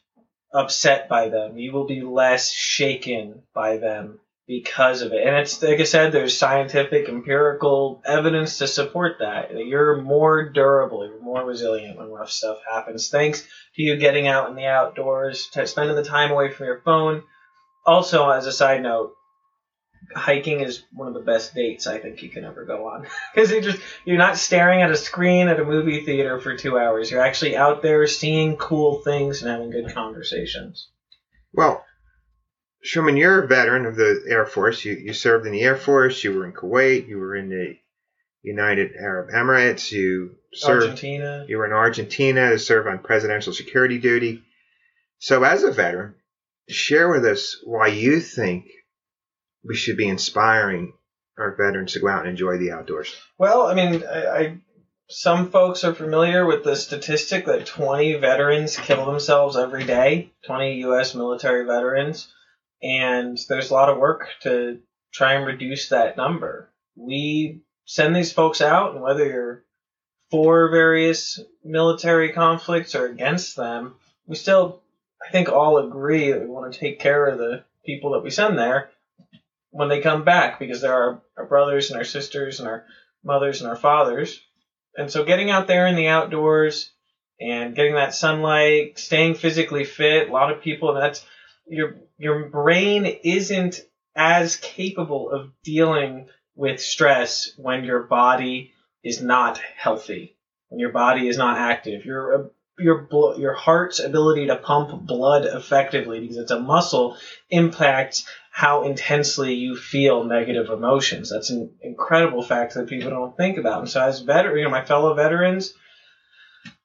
upset 0.52 1.08
by 1.08 1.28
them. 1.28 1.58
You 1.58 1.72
will 1.72 1.86
be 1.86 2.02
less 2.02 2.52
shaken 2.52 3.42
by 3.54 3.78
them 3.78 4.20
because 4.46 5.02
of 5.02 5.12
it. 5.12 5.26
And 5.26 5.36
it's 5.36 5.62
like 5.62 5.80
I 5.80 5.84
said, 5.84 6.12
there's 6.12 6.36
scientific, 6.36 7.08
empirical 7.08 8.02
evidence 8.04 8.58
to 8.58 8.66
support 8.66 9.16
that. 9.20 9.50
You're 9.56 10.02
more 10.02 10.50
durable, 10.50 11.06
you're 11.06 11.22
more 11.22 11.44
resilient 11.44 11.98
when 11.98 12.10
rough 12.10 12.30
stuff 12.30 12.58
happens. 12.70 13.08
Thanks 13.08 13.40
to 13.40 13.82
you 13.82 13.96
getting 13.96 14.26
out 14.26 14.50
in 14.50 14.56
the 14.56 14.66
outdoors, 14.66 15.48
spending 15.64 15.96
the 15.96 16.04
time 16.04 16.30
away 16.30 16.50
from 16.50 16.66
your 16.66 16.82
phone. 16.84 17.22
Also, 17.86 18.30
as 18.30 18.46
a 18.46 18.52
side 18.52 18.82
note, 18.82 19.14
hiking 20.14 20.60
is 20.60 20.82
one 20.92 21.08
of 21.08 21.14
the 21.14 21.20
best 21.20 21.54
dates 21.54 21.86
I 21.86 21.98
think 21.98 22.22
you 22.22 22.28
can 22.28 22.44
ever 22.44 22.64
go 22.64 22.88
on 22.88 23.06
because 23.34 23.50
you 23.50 23.60
just 23.60 23.80
you're 24.04 24.18
not 24.18 24.36
staring 24.36 24.82
at 24.82 24.90
a 24.90 24.96
screen 24.96 25.48
at 25.48 25.60
a 25.60 25.64
movie 25.64 26.04
theater 26.04 26.40
for 26.40 26.56
two 26.56 26.78
hours. 26.78 27.10
You're 27.10 27.22
actually 27.22 27.56
out 27.56 27.82
there 27.82 28.06
seeing 28.06 28.56
cool 28.56 29.02
things 29.02 29.42
and 29.42 29.50
having 29.50 29.70
good 29.70 29.94
conversations. 29.94 30.88
Well, 31.52 31.84
Shroomin, 32.84 33.18
you're 33.18 33.42
a 33.42 33.46
veteran 33.46 33.86
of 33.86 33.96
the 33.96 34.24
Air 34.28 34.46
Force. 34.46 34.84
You 34.84 34.94
you 34.94 35.12
served 35.12 35.46
in 35.46 35.52
the 35.52 35.62
Air 35.62 35.76
Force. 35.76 36.22
You 36.22 36.34
were 36.34 36.46
in 36.46 36.52
Kuwait. 36.52 37.08
You 37.08 37.18
were 37.18 37.34
in 37.34 37.48
the 37.48 37.76
United 38.42 38.92
Arab 38.96 39.30
Emirates. 39.30 39.90
You 39.90 40.36
served. 40.52 40.82
Argentina. 40.84 41.46
You 41.48 41.58
were 41.58 41.66
in 41.66 41.72
Argentina 41.72 42.50
to 42.50 42.58
serve 42.58 42.86
on 42.86 42.98
presidential 42.98 43.52
security 43.52 43.98
duty. 43.98 44.42
So, 45.18 45.42
as 45.44 45.62
a 45.62 45.70
veteran, 45.70 46.16
share 46.68 47.10
with 47.10 47.24
us 47.24 47.56
why 47.64 47.88
you 47.88 48.20
think 48.20 48.66
we 49.64 49.74
should 49.74 49.96
be 49.96 50.08
inspiring 50.08 50.92
our 51.38 51.54
veterans 51.56 51.92
to 51.92 52.00
go 52.00 52.08
out 52.08 52.20
and 52.20 52.30
enjoy 52.30 52.58
the 52.58 52.72
outdoors? 52.72 53.14
Well, 53.38 53.66
I 53.66 53.74
mean, 53.74 54.04
I, 54.04 54.26
I 54.26 54.58
some 55.10 55.50
folks 55.50 55.84
are 55.84 55.94
familiar 55.94 56.46
with 56.46 56.64
the 56.64 56.76
statistic 56.76 57.46
that 57.46 57.66
20 57.66 58.14
veterans 58.14 58.76
kill 58.76 59.04
themselves 59.04 59.56
every 59.56 59.84
day, 59.84 60.32
20 60.46 60.78
U.S. 60.80 61.14
military 61.14 61.66
veterans, 61.66 62.32
and 62.82 63.38
there's 63.48 63.70
a 63.70 63.74
lot 63.74 63.90
of 63.90 63.98
work 63.98 64.28
to 64.42 64.80
try 65.12 65.34
and 65.34 65.46
reduce 65.46 65.90
that 65.90 66.16
number. 66.16 66.70
We 66.96 67.62
send 67.84 68.16
these 68.16 68.32
folks 68.32 68.60
out, 68.60 68.94
and 68.94 69.02
whether 69.02 69.24
you're 69.26 69.64
for 70.30 70.70
various 70.70 71.38
military 71.62 72.32
conflicts 72.32 72.94
or 72.94 73.06
against 73.06 73.56
them, 73.56 73.94
we 74.26 74.36
still, 74.36 74.82
I 75.26 75.30
think, 75.30 75.48
all 75.48 75.78
agree 75.78 76.32
that 76.32 76.40
we 76.40 76.46
want 76.46 76.72
to 76.72 76.78
take 76.78 77.00
care 77.00 77.26
of 77.26 77.38
the 77.38 77.64
people 77.84 78.12
that 78.12 78.22
we 78.22 78.30
send 78.30 78.58
there 78.58 78.90
when 79.70 79.88
they 79.88 80.00
come 80.00 80.24
back 80.24 80.58
because 80.58 80.80
they're 80.80 81.20
our 81.36 81.46
brothers 81.46 81.90
and 81.90 81.98
our 81.98 82.04
sisters 82.04 82.60
and 82.60 82.68
our 82.68 82.84
mothers 83.24 83.60
and 83.60 83.68
our 83.68 83.76
fathers. 83.76 84.40
And 84.96 85.10
so 85.10 85.24
getting 85.24 85.50
out 85.50 85.66
there 85.66 85.86
in 85.86 85.96
the 85.96 86.08
outdoors 86.08 86.90
and 87.40 87.74
getting 87.74 87.94
that 87.94 88.14
sunlight, 88.14 88.98
staying 88.98 89.34
physically 89.34 89.84
fit, 89.84 90.28
a 90.28 90.32
lot 90.32 90.52
of 90.52 90.62
people 90.62 90.94
that's 90.94 91.26
your 91.66 91.96
your 92.18 92.48
brain 92.48 93.06
isn't 93.24 93.80
as 94.14 94.56
capable 94.56 95.30
of 95.30 95.50
dealing 95.64 96.28
with 96.54 96.80
stress 96.80 97.52
when 97.56 97.84
your 97.84 98.04
body 98.04 98.72
is 99.02 99.20
not 99.20 99.58
healthy, 99.76 100.36
when 100.68 100.78
your 100.78 100.92
body 100.92 101.26
is 101.26 101.36
not 101.36 101.58
active. 101.58 102.04
Your 102.04 102.52
your 102.78 103.08
your 103.36 103.54
heart's 103.54 104.00
ability 104.00 104.46
to 104.48 104.56
pump 104.56 105.06
blood 105.06 105.44
effectively 105.44 106.20
because 106.20 106.36
it's 106.36 106.50
a 106.50 106.60
muscle 106.60 107.16
impacts 107.50 108.26
how 108.50 108.84
intensely 108.84 109.54
you 109.54 109.76
feel 109.76 110.24
negative 110.24 110.70
emotions. 110.70 111.30
That's 111.30 111.50
an 111.50 111.72
incredible 111.82 112.42
fact 112.42 112.74
that 112.74 112.88
people 112.88 113.10
don't 113.10 113.36
think 113.36 113.58
about. 113.58 113.80
And 113.80 113.88
so, 113.88 114.02
as 114.02 114.20
veteran, 114.20 114.58
you 114.58 114.64
know, 114.64 114.70
my 114.70 114.84
fellow 114.84 115.14
veterans, 115.14 115.74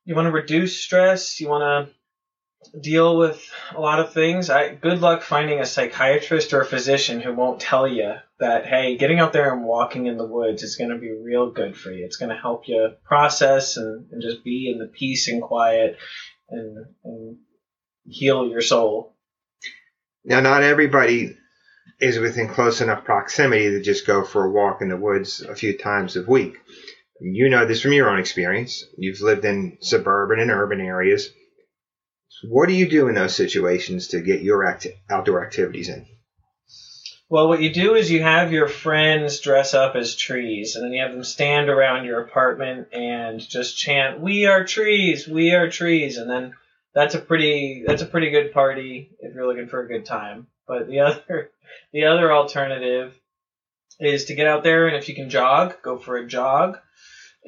you 0.05 0.15
want 0.15 0.27
to 0.27 0.31
reduce 0.31 0.81
stress, 0.81 1.39
you 1.39 1.47
want 1.47 1.89
to 2.73 2.79
deal 2.79 3.17
with 3.17 3.41
a 3.73 3.79
lot 3.79 3.99
of 3.99 4.13
things. 4.13 4.49
I 4.49 4.73
good 4.73 5.01
luck 5.01 5.21
finding 5.21 5.59
a 5.59 5.65
psychiatrist 5.65 6.53
or 6.53 6.61
a 6.61 6.65
physician 6.65 7.19
who 7.21 7.33
won't 7.33 7.59
tell 7.59 7.87
you 7.87 8.15
that 8.39 8.65
hey, 8.65 8.97
getting 8.97 9.19
out 9.19 9.33
there 9.33 9.53
and 9.53 9.65
walking 9.65 10.07
in 10.07 10.17
the 10.17 10.25
woods 10.25 10.63
is 10.63 10.77
going 10.77 10.91
to 10.91 10.97
be 10.97 11.11
real 11.11 11.51
good 11.51 11.75
for 11.75 11.91
you. 11.91 12.05
It's 12.05 12.17
going 12.17 12.33
to 12.33 12.41
help 12.41 12.67
you 12.67 12.91
process 13.03 13.77
and, 13.77 14.07
and 14.11 14.21
just 14.21 14.43
be 14.43 14.71
in 14.71 14.79
the 14.79 14.87
peace 14.87 15.27
and 15.27 15.41
quiet 15.41 15.97
and, 16.49 16.85
and 17.03 17.37
heal 18.05 18.47
your 18.47 18.61
soul. 18.61 19.15
Now, 20.23 20.39
not 20.39 20.63
everybody 20.63 21.35
is 21.99 22.17
within 22.17 22.47
close 22.47 22.81
enough 22.81 23.03
proximity 23.03 23.71
to 23.71 23.81
just 23.81 24.07
go 24.07 24.23
for 24.23 24.45
a 24.45 24.51
walk 24.51 24.81
in 24.81 24.89
the 24.89 24.97
woods 24.97 25.41
a 25.41 25.55
few 25.55 25.77
times 25.77 26.15
a 26.15 26.23
week. 26.23 26.55
You 27.19 27.49
know 27.49 27.65
this 27.65 27.81
from 27.81 27.91
your 27.91 28.09
own 28.09 28.19
experience. 28.19 28.85
You've 28.97 29.19
lived 29.19 29.43
in 29.43 29.77
suburban 29.81 30.39
and 30.39 30.51
urban 30.51 30.79
areas. 30.79 31.29
What 32.47 32.69
do 32.69 32.73
you 32.73 32.89
do 32.89 33.09
in 33.09 33.15
those 33.15 33.35
situations 33.35 34.07
to 34.09 34.21
get 34.21 34.41
your 34.41 34.65
act- 34.65 34.87
outdoor 35.09 35.43
activities 35.43 35.89
in? 35.89 36.05
Well, 37.31 37.47
what 37.47 37.61
you 37.61 37.71
do 37.71 37.93
is 37.93 38.09
you 38.09 38.23
have 38.23 38.51
your 38.51 38.67
friends 38.67 39.39
dress 39.39 39.75
up 39.75 39.95
as 39.95 40.15
trees, 40.15 40.75
and 40.75 40.83
then 40.83 40.93
you 40.93 41.03
have 41.03 41.11
them 41.11 41.23
stand 41.23 41.69
around 41.69 42.05
your 42.05 42.21
apartment 42.21 42.87
and 42.91 43.39
just 43.39 43.77
chant, 43.77 44.19
"We 44.19 44.47
are 44.47 44.65
trees, 44.65 45.27
we 45.27 45.53
are 45.53 45.69
trees," 45.69 46.17
and 46.17 46.27
then 46.27 46.55
that's 46.95 47.13
a 47.13 47.19
pretty 47.19 47.83
that's 47.85 48.01
a 48.01 48.07
pretty 48.07 48.31
good 48.31 48.51
party 48.51 49.11
if 49.19 49.35
you're 49.35 49.45
looking 49.45 49.67
for 49.67 49.81
a 49.81 49.87
good 49.87 50.05
time. 50.05 50.47
But 50.67 50.87
the 50.87 50.99
other 51.01 51.51
the 51.93 52.05
other 52.05 52.33
alternative 52.33 53.13
is 53.99 54.25
to 54.25 54.33
get 54.33 54.47
out 54.47 54.63
there 54.63 54.87
and 54.87 54.95
if 54.95 55.07
you 55.07 55.13
can 55.13 55.29
jog, 55.29 55.83
go 55.83 55.99
for 55.99 56.17
a 56.17 56.25
jog. 56.25 56.79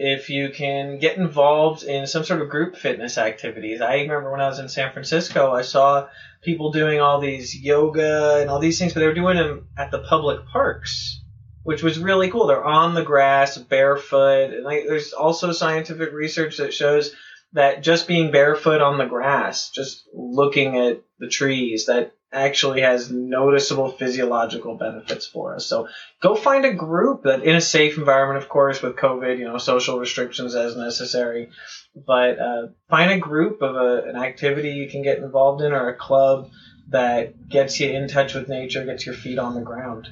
If 0.03 0.31
you 0.31 0.49
can 0.49 0.97
get 0.97 1.17
involved 1.17 1.83
in 1.83 2.07
some 2.07 2.23
sort 2.23 2.41
of 2.41 2.49
group 2.49 2.75
fitness 2.75 3.19
activities. 3.19 3.81
I 3.81 3.97
remember 3.97 4.31
when 4.31 4.41
I 4.41 4.47
was 4.47 4.57
in 4.57 4.67
San 4.67 4.91
Francisco, 4.93 5.51
I 5.51 5.61
saw 5.61 6.07
people 6.41 6.71
doing 6.71 6.99
all 6.99 7.19
these 7.19 7.55
yoga 7.55 8.39
and 8.41 8.49
all 8.49 8.57
these 8.57 8.79
things, 8.79 8.93
but 8.93 9.01
they 9.01 9.05
were 9.05 9.13
doing 9.13 9.37
them 9.37 9.67
at 9.77 9.91
the 9.91 9.99
public 9.99 10.47
parks, 10.47 11.21
which 11.61 11.83
was 11.83 11.99
really 11.99 12.31
cool. 12.31 12.47
They're 12.47 12.65
on 12.65 12.95
the 12.95 13.03
grass, 13.03 13.59
barefoot, 13.59 14.51
and 14.51 14.63
like, 14.63 14.85
there's 14.87 15.13
also 15.13 15.51
scientific 15.51 16.13
research 16.13 16.57
that 16.57 16.73
shows 16.73 17.13
that 17.53 17.83
just 17.83 18.07
being 18.07 18.31
barefoot 18.31 18.81
on 18.81 18.97
the 18.97 19.05
grass, 19.05 19.69
just 19.69 20.07
looking 20.15 20.79
at 20.79 21.03
the 21.19 21.27
trees, 21.27 21.85
that 21.85 22.15
actually 22.33 22.81
has 22.81 23.11
noticeable 23.11 23.91
physiological 23.91 24.75
benefits 24.75 25.27
for 25.27 25.55
us. 25.55 25.65
So 25.65 25.89
go 26.21 26.35
find 26.35 26.65
a 26.65 26.73
group 26.73 27.23
that 27.23 27.43
in 27.43 27.55
a 27.55 27.61
safe 27.61 27.97
environment, 27.97 28.41
of 28.41 28.49
course, 28.49 28.81
with 28.81 28.95
COVID, 28.95 29.37
you 29.37 29.45
know, 29.45 29.57
social 29.57 29.99
restrictions 29.99 30.55
as 30.55 30.77
necessary, 30.77 31.49
but 31.95 32.39
uh, 32.39 32.67
find 32.89 33.11
a 33.11 33.19
group 33.19 33.61
of 33.61 33.75
a, 33.75 34.03
an 34.07 34.15
activity 34.15 34.69
you 34.71 34.89
can 34.89 35.03
get 35.03 35.17
involved 35.17 35.61
in 35.61 35.73
or 35.73 35.89
a 35.89 35.97
club 35.97 36.49
that 36.89 37.49
gets 37.49 37.79
you 37.79 37.89
in 37.89 38.07
touch 38.07 38.33
with 38.33 38.49
nature, 38.49 38.85
gets 38.85 39.05
your 39.05 39.15
feet 39.15 39.39
on 39.39 39.53
the 39.53 39.61
ground. 39.61 40.07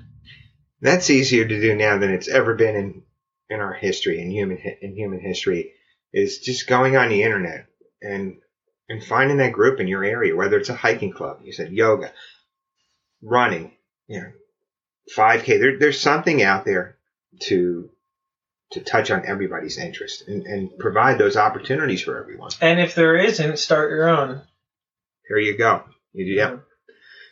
That's 0.81 1.09
easier 1.09 1.47
to 1.47 1.61
do 1.61 1.75
now 1.75 1.97
than 1.97 2.11
it's 2.11 2.29
ever 2.29 2.55
been 2.55 2.75
in, 2.75 3.03
in 3.49 3.59
our 3.59 3.73
history, 3.73 4.21
in 4.21 4.31
human, 4.31 4.57
in 4.81 4.95
human 4.95 5.19
history, 5.19 5.73
is 6.13 6.39
just 6.39 6.67
going 6.67 6.97
on 6.97 7.09
the 7.09 7.23
internet 7.23 7.67
and 8.01 8.37
and 8.89 9.03
finding 9.03 9.37
that 9.37 9.53
group 9.53 9.79
in 9.79 9.87
your 9.87 10.03
area, 10.03 10.35
whether 10.35 10.57
it's 10.57 10.69
a 10.69 10.75
hiking 10.75 11.11
club, 11.11 11.39
you 11.43 11.53
said 11.53 11.71
yoga, 11.71 12.11
running, 13.21 13.71
you 14.07 14.19
know, 14.19 14.31
5K. 15.15 15.59
There, 15.59 15.79
there's 15.79 16.01
something 16.01 16.41
out 16.41 16.65
there 16.65 16.97
to 17.41 17.89
to 18.71 18.81
touch 18.81 19.09
on 19.09 19.25
everybody's 19.25 19.79
interest 19.79 20.27
and, 20.27 20.45
and 20.45 20.77
provide 20.77 21.17
those 21.17 21.35
opportunities 21.35 22.03
for 22.03 22.21
everyone. 22.21 22.51
And 22.61 22.79
if 22.79 22.93
there 22.93 23.15
isn't, 23.15 23.57
start 23.57 23.89
your 23.89 24.07
own. 24.07 24.43
Here 25.27 25.39
you 25.39 25.57
go. 25.57 25.83
Yeah. 26.13 26.57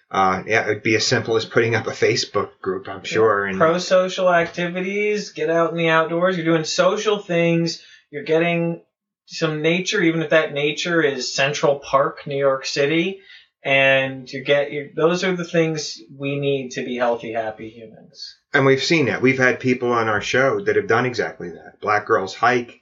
Uh, 0.09 0.41
yeah, 0.47 0.63
it'd 0.63 0.81
be 0.81 0.95
as 0.95 1.05
simple 1.05 1.35
as 1.35 1.45
putting 1.45 1.75
up 1.75 1.85
a 1.85 1.91
Facebook 1.91 2.59
group, 2.59 2.87
I'm 2.87 3.03
sure. 3.03 3.45
And 3.45 3.57
pro 3.57 3.77
social 3.77 4.33
activities, 4.33 5.31
get 5.31 5.51
out 5.51 5.71
in 5.71 5.77
the 5.77 5.89
outdoors. 5.89 6.37
You're 6.37 6.45
doing 6.45 6.63
social 6.63 7.19
things. 7.19 7.83
You're 8.09 8.23
getting 8.23 8.81
some 9.27 9.61
nature, 9.61 10.01
even 10.01 10.21
if 10.21 10.29
that 10.29 10.53
nature 10.53 11.01
is 11.01 11.35
Central 11.35 11.79
Park, 11.79 12.25
New 12.25 12.37
York 12.37 12.65
City, 12.65 13.19
and 13.61 14.31
you 14.31 14.43
get 14.43 14.71
you, 14.71 14.91
those 14.95 15.23
are 15.25 15.35
the 15.35 15.43
things 15.43 15.99
we 16.17 16.39
need 16.39 16.71
to 16.71 16.85
be 16.85 16.95
healthy, 16.95 17.33
happy 17.33 17.69
humans. 17.69 18.37
And 18.53 18.65
we've 18.65 18.83
seen 18.83 19.07
that. 19.07 19.21
We've 19.21 19.37
had 19.37 19.59
people 19.59 19.91
on 19.91 20.07
our 20.07 20.21
show 20.21 20.61
that 20.61 20.77
have 20.77 20.87
done 20.87 21.05
exactly 21.05 21.49
that. 21.49 21.81
Black 21.81 22.05
Girls 22.05 22.33
Hike, 22.33 22.81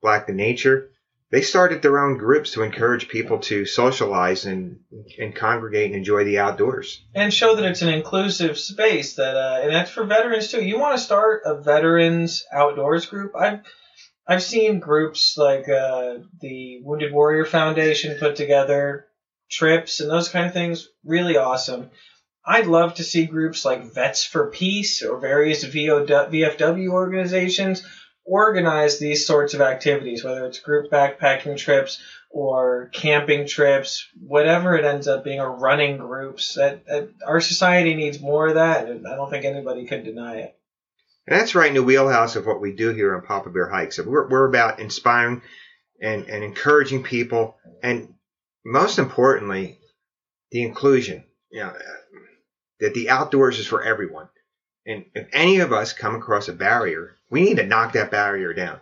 Black 0.00 0.26
to 0.26 0.32
Nature. 0.32 0.88
They 1.30 1.42
started 1.42 1.80
their 1.80 1.98
own 1.98 2.18
groups 2.18 2.52
to 2.52 2.62
encourage 2.62 3.08
people 3.08 3.38
to 3.40 3.64
socialize 3.66 4.44
and 4.46 4.80
and 5.18 5.34
congregate 5.34 5.86
and 5.86 5.94
enjoy 5.94 6.24
the 6.24 6.38
outdoors. 6.38 7.04
And 7.14 7.32
show 7.32 7.54
that 7.54 7.64
it's 7.64 7.82
an 7.82 7.88
inclusive 7.88 8.58
space 8.58 9.16
that 9.16 9.36
uh, 9.36 9.60
and 9.62 9.74
that's 9.74 9.90
for 9.90 10.04
veterans 10.04 10.50
too. 10.50 10.62
You 10.62 10.78
want 10.78 10.96
to 10.96 11.02
start 11.02 11.42
a 11.44 11.60
veterans 11.60 12.44
outdoors 12.52 13.06
group? 13.06 13.32
I've 13.36 13.60
I've 14.26 14.42
seen 14.42 14.78
groups 14.78 15.36
like 15.36 15.68
uh, 15.68 16.18
the 16.40 16.80
Wounded 16.82 17.12
Warrior 17.12 17.44
Foundation 17.44 18.18
put 18.18 18.36
together 18.36 19.06
trips 19.50 20.00
and 20.00 20.10
those 20.10 20.28
kind 20.28 20.46
of 20.46 20.52
things. 20.52 20.88
Really 21.04 21.36
awesome. 21.36 21.90
I'd 22.44 22.66
love 22.66 22.94
to 22.94 23.04
see 23.04 23.26
groups 23.26 23.64
like 23.64 23.94
Vets 23.94 24.24
for 24.24 24.50
Peace 24.50 25.02
or 25.02 25.18
various 25.18 25.64
VFW 25.64 26.88
organizations 26.90 27.84
organize 28.24 28.98
these 28.98 29.26
sorts 29.26 29.54
of 29.54 29.60
activities, 29.60 30.24
whether 30.24 30.46
it's 30.46 30.60
group 30.60 30.90
backpacking 30.90 31.56
trips 31.56 32.00
or 32.30 32.90
camping 32.92 33.46
trips, 33.46 34.08
whatever 34.20 34.76
it 34.76 34.84
ends 34.84 35.06
up 35.08 35.24
being, 35.24 35.40
or 35.40 35.56
running 35.56 35.98
groups. 35.98 36.54
That, 36.54 36.86
that 36.86 37.10
our 37.26 37.40
society 37.40 37.94
needs 37.94 38.20
more 38.20 38.48
of 38.48 38.54
that, 38.54 38.88
and 38.88 39.06
I 39.06 39.16
don't 39.16 39.30
think 39.30 39.44
anybody 39.44 39.86
could 39.86 40.04
deny 40.04 40.38
it. 40.38 40.56
And 41.26 41.38
that's 41.38 41.54
right 41.54 41.68
in 41.68 41.74
the 41.74 41.82
wheelhouse 41.82 42.36
of 42.36 42.46
what 42.46 42.60
we 42.60 42.72
do 42.72 42.90
here 42.90 43.14
on 43.14 43.22
Papa 43.22 43.50
Bear 43.50 43.68
Hikes. 43.68 43.98
We're, 43.98 44.28
we're 44.28 44.48
about 44.48 44.80
inspiring 44.80 45.42
and, 46.00 46.26
and 46.28 46.42
encouraging 46.42 47.04
people, 47.04 47.56
and 47.82 48.14
most 48.64 48.98
importantly, 48.98 49.78
the 50.50 50.62
inclusion. 50.62 51.24
You 51.50 51.60
know, 51.60 51.74
that 52.80 52.94
the 52.94 53.10
outdoors 53.10 53.58
is 53.58 53.66
for 53.66 53.82
everyone. 53.82 54.28
And 54.84 55.04
if 55.14 55.28
any 55.32 55.60
of 55.60 55.72
us 55.72 55.92
come 55.92 56.16
across 56.16 56.48
a 56.48 56.52
barrier, 56.52 57.16
we 57.30 57.42
need 57.42 57.58
to 57.58 57.66
knock 57.66 57.92
that 57.92 58.10
barrier 58.10 58.52
down. 58.52 58.80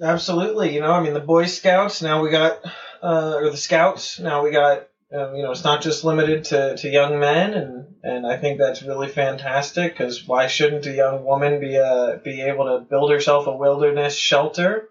Absolutely. 0.00 0.74
You 0.74 0.80
know, 0.80 0.92
I 0.92 1.02
mean, 1.02 1.12
the 1.12 1.20
Boy 1.20 1.44
Scouts, 1.44 2.00
now 2.00 2.22
we 2.22 2.30
got, 2.30 2.60
uh, 3.02 3.34
or 3.36 3.50
the 3.50 3.56
Scouts, 3.56 4.18
now 4.18 4.42
we 4.42 4.50
got 4.50 4.88
um, 5.14 5.36
you 5.36 5.42
know, 5.42 5.52
it's 5.52 5.64
not 5.64 5.82
just 5.82 6.04
limited 6.04 6.44
to, 6.46 6.76
to 6.76 6.88
young 6.88 7.20
men, 7.20 7.54
and, 7.54 7.86
and 8.02 8.26
I 8.26 8.36
think 8.36 8.58
that's 8.58 8.82
really 8.82 9.08
fantastic 9.08 9.92
because 9.92 10.26
why 10.26 10.48
shouldn't 10.48 10.86
a 10.86 10.92
young 10.92 11.24
woman 11.24 11.60
be 11.60 11.78
uh, 11.78 12.16
be 12.24 12.42
able 12.42 12.64
to 12.64 12.84
build 12.84 13.12
herself 13.12 13.46
a 13.46 13.56
wilderness 13.56 14.16
shelter? 14.16 14.88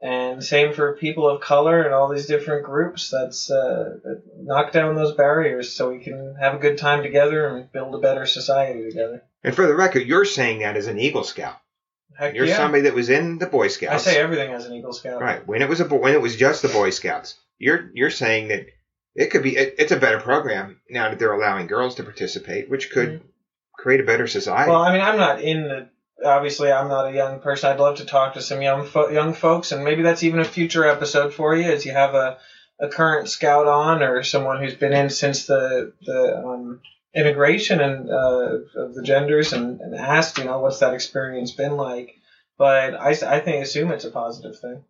And 0.00 0.44
same 0.44 0.74
for 0.74 0.96
people 0.96 1.28
of 1.28 1.40
color 1.40 1.82
and 1.82 1.92
all 1.92 2.08
these 2.08 2.26
different 2.26 2.64
groups. 2.64 3.10
That's 3.10 3.50
uh, 3.50 3.96
knock 4.36 4.70
down 4.70 4.94
those 4.94 5.14
barriers 5.16 5.72
so 5.72 5.90
we 5.90 5.98
can 5.98 6.36
have 6.40 6.54
a 6.54 6.58
good 6.58 6.78
time 6.78 7.02
together 7.02 7.48
and 7.48 7.72
build 7.72 7.96
a 7.96 7.98
better 7.98 8.24
society 8.24 8.88
together. 8.88 9.24
And 9.42 9.56
for 9.56 9.66
the 9.66 9.74
record, 9.74 10.06
you're 10.06 10.24
saying 10.24 10.60
that 10.60 10.76
as 10.76 10.86
an 10.86 11.00
Eagle 11.00 11.24
Scout. 11.24 11.56
Heck 12.16 12.34
You're 12.34 12.46
yeah. 12.46 12.56
somebody 12.56 12.82
that 12.84 12.94
was 12.94 13.10
in 13.10 13.38
the 13.38 13.46
Boy 13.46 13.68
Scouts. 13.68 14.06
I 14.06 14.12
say 14.12 14.20
everything 14.20 14.52
as 14.52 14.66
an 14.66 14.74
Eagle 14.74 14.92
Scout. 14.92 15.20
right 15.20 15.46
when 15.46 15.62
it 15.62 15.68
was 15.68 15.80
a 15.80 15.84
when 15.84 16.14
it 16.14 16.22
was 16.22 16.36
just 16.36 16.62
the 16.62 16.68
Boy 16.68 16.90
Scouts. 16.90 17.36
You're 17.58 17.90
you're 17.94 18.10
saying 18.10 18.48
that 18.48 18.66
it 19.18 19.30
could 19.30 19.42
be 19.42 19.56
it, 19.56 19.74
it's 19.78 19.92
a 19.92 19.96
better 19.98 20.20
program 20.20 20.80
now 20.88 21.10
that 21.10 21.18
they're 21.18 21.32
allowing 21.32 21.66
girls 21.66 21.96
to 21.96 22.04
participate, 22.04 22.70
which 22.70 22.90
could 22.92 23.08
Mhm. 23.08 23.22
create 23.76 24.00
a 24.00 24.04
better 24.04 24.26
society. 24.28 24.70
Well, 24.70 24.80
I 24.80 24.92
mean, 24.92 25.02
I'm 25.02 25.16
not 25.18 25.40
in 25.42 25.64
the. 25.64 25.88
Obviously, 26.24 26.70
I'm 26.72 26.88
not 26.88 27.08
a 27.08 27.14
young 27.14 27.38
person. 27.40 27.70
I'd 27.70 27.78
love 27.80 27.98
to 27.98 28.04
talk 28.06 28.34
to 28.34 28.40
some 28.42 28.60
young 28.62 28.84
fo- 28.86 29.10
young 29.10 29.34
folks, 29.34 29.72
and 29.72 29.84
maybe 29.84 30.02
that's 30.02 30.22
even 30.22 30.40
a 30.40 30.44
future 30.44 30.84
episode 30.88 31.32
for 31.34 31.54
you, 31.54 31.70
as 31.70 31.84
you 31.86 31.92
have 31.92 32.14
a, 32.14 32.38
a 32.80 32.88
current 32.88 33.28
scout 33.28 33.66
on 33.68 34.02
or 34.02 34.22
someone 34.22 34.60
who's 34.60 34.74
been 34.74 34.92
in 34.92 35.10
since 35.10 35.46
the 35.46 35.92
the 36.02 36.42
um, 36.44 36.80
integration 37.14 37.80
and 37.80 38.10
uh, 38.10 38.58
of 38.82 38.94
the 38.94 39.02
genders 39.04 39.52
and, 39.52 39.80
and 39.80 39.94
asked, 39.94 40.38
you 40.38 40.44
know, 40.44 40.58
what's 40.60 40.78
that 40.80 40.94
experience 40.94 41.52
been 41.52 41.76
like? 41.76 42.14
But 42.56 42.94
I, 42.94 43.10
I 43.10 43.40
think 43.40 43.62
assume 43.64 43.90
it's 43.92 44.04
a 44.04 44.10
positive 44.10 44.58
thing. 44.58 44.84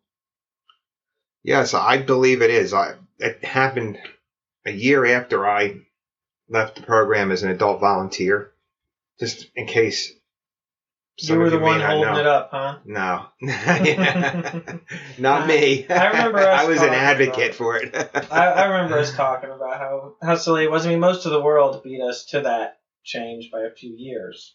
Yes, 1.43 1.75
I 1.75 1.99
believe 1.99 2.43
it 2.43 2.51
is. 2.51 2.73
I 2.75 2.95
it 3.19 3.45
happened 3.45 3.99
a 4.69 4.73
year 4.73 5.05
after 5.07 5.49
I 5.49 5.81
left 6.49 6.77
the 6.77 6.83
program 6.83 7.33
as 7.33 7.43
an 7.43 7.51
adult 7.51 7.81
volunteer, 7.81 8.53
just 9.19 9.49
in 9.57 9.67
case. 9.67 10.13
You 11.21 11.37
were 11.37 11.51
the 11.51 11.59
one 11.59 11.81
holding 11.81 12.13
know. 12.13 12.21
it 12.21 12.27
up, 12.27 12.51
huh? 12.53 12.79
No, 12.85 13.27
not 15.19 15.49
me. 15.49 15.85
I 15.89 16.07
remember 16.11 16.39
us 16.39 16.61
I 16.65 16.67
was 16.67 16.81
an 16.81 16.91
advocate 16.91 17.47
about 17.47 17.55
for 17.57 17.77
it. 17.77 17.93
I, 18.31 18.47
I 18.47 18.65
remember 18.67 18.99
us 18.99 19.13
talking 19.17 19.51
about 19.51 19.81
how, 19.81 20.15
how 20.23 20.37
silly 20.37 20.63
it 20.63 20.71
was. 20.71 20.87
I 20.87 20.91
mean, 20.91 21.01
most 21.01 21.27
of 21.27 21.33
the 21.33 21.41
world 21.41 21.83
beat 21.83 22.01
us 22.01 22.27
to 22.27 22.43
that 22.43 22.79
change 23.03 23.51
by 23.51 23.63
a 23.63 23.75
few 23.75 23.97
years. 23.97 24.55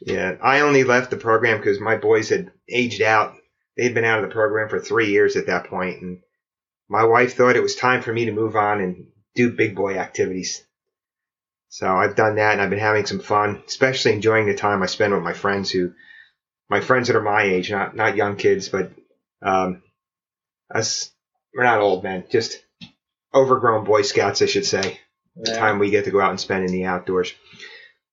Yeah, 0.00 0.36
I 0.42 0.60
only 0.60 0.84
left 0.84 1.10
the 1.10 1.18
program 1.18 1.58
because 1.58 1.78
my 1.78 1.96
boys 1.96 2.30
had 2.30 2.52
aged 2.70 3.02
out. 3.02 3.34
They'd 3.76 3.94
been 3.94 4.04
out 4.06 4.24
of 4.24 4.28
the 4.30 4.34
program 4.34 4.70
for 4.70 4.80
three 4.80 5.10
years 5.10 5.36
at 5.36 5.46
that 5.48 5.66
point, 5.66 6.00
and 6.00 6.20
my 6.88 7.04
wife 7.04 7.36
thought 7.36 7.56
it 7.56 7.62
was 7.62 7.76
time 7.76 8.00
for 8.00 8.14
me 8.14 8.24
to 8.24 8.32
move 8.32 8.56
on 8.56 8.80
and 8.80 9.08
do 9.38 9.50
big 9.52 9.74
boy 9.74 9.96
activities. 9.96 10.64
So 11.68 11.86
I've 11.86 12.16
done 12.16 12.36
that, 12.36 12.52
and 12.52 12.60
I've 12.60 12.70
been 12.70 12.78
having 12.78 13.06
some 13.06 13.20
fun, 13.20 13.62
especially 13.66 14.12
enjoying 14.12 14.46
the 14.46 14.54
time 14.54 14.82
I 14.82 14.86
spend 14.86 15.14
with 15.14 15.22
my 15.22 15.32
friends 15.32 15.70
who, 15.70 15.92
my 16.68 16.80
friends 16.80 17.06
that 17.06 17.16
are 17.16 17.22
my 17.22 17.42
age, 17.42 17.70
not 17.70 17.94
not 17.94 18.16
young 18.16 18.36
kids, 18.36 18.68
but 18.68 18.90
um, 19.42 19.82
us. 20.74 21.10
We're 21.54 21.64
not 21.64 21.80
old 21.80 22.04
men, 22.04 22.24
just 22.30 22.62
overgrown 23.34 23.84
Boy 23.84 24.02
Scouts, 24.02 24.42
I 24.42 24.46
should 24.46 24.66
say 24.66 25.00
the 25.36 25.54
time 25.54 25.78
we 25.78 25.90
get 25.90 26.04
to 26.04 26.10
go 26.10 26.20
out 26.20 26.30
and 26.30 26.40
spend 26.40 26.64
in 26.64 26.72
the 26.72 26.84
outdoors. 26.84 27.32